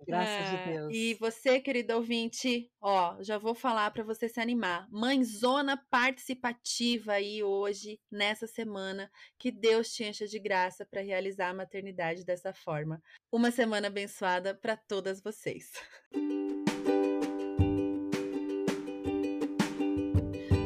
[0.07, 0.95] Graças ah, de Deus.
[0.95, 4.89] E você, querido ouvinte, ó, já vou falar para você se animar.
[4.91, 11.55] Mãezona participativa aí hoje, nessa semana, que Deus te encha de graça para realizar a
[11.55, 13.03] maternidade dessa forma.
[13.31, 15.73] Uma semana abençoada para todas vocês.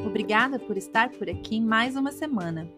[0.06, 2.68] Obrigada por estar por aqui mais uma semana.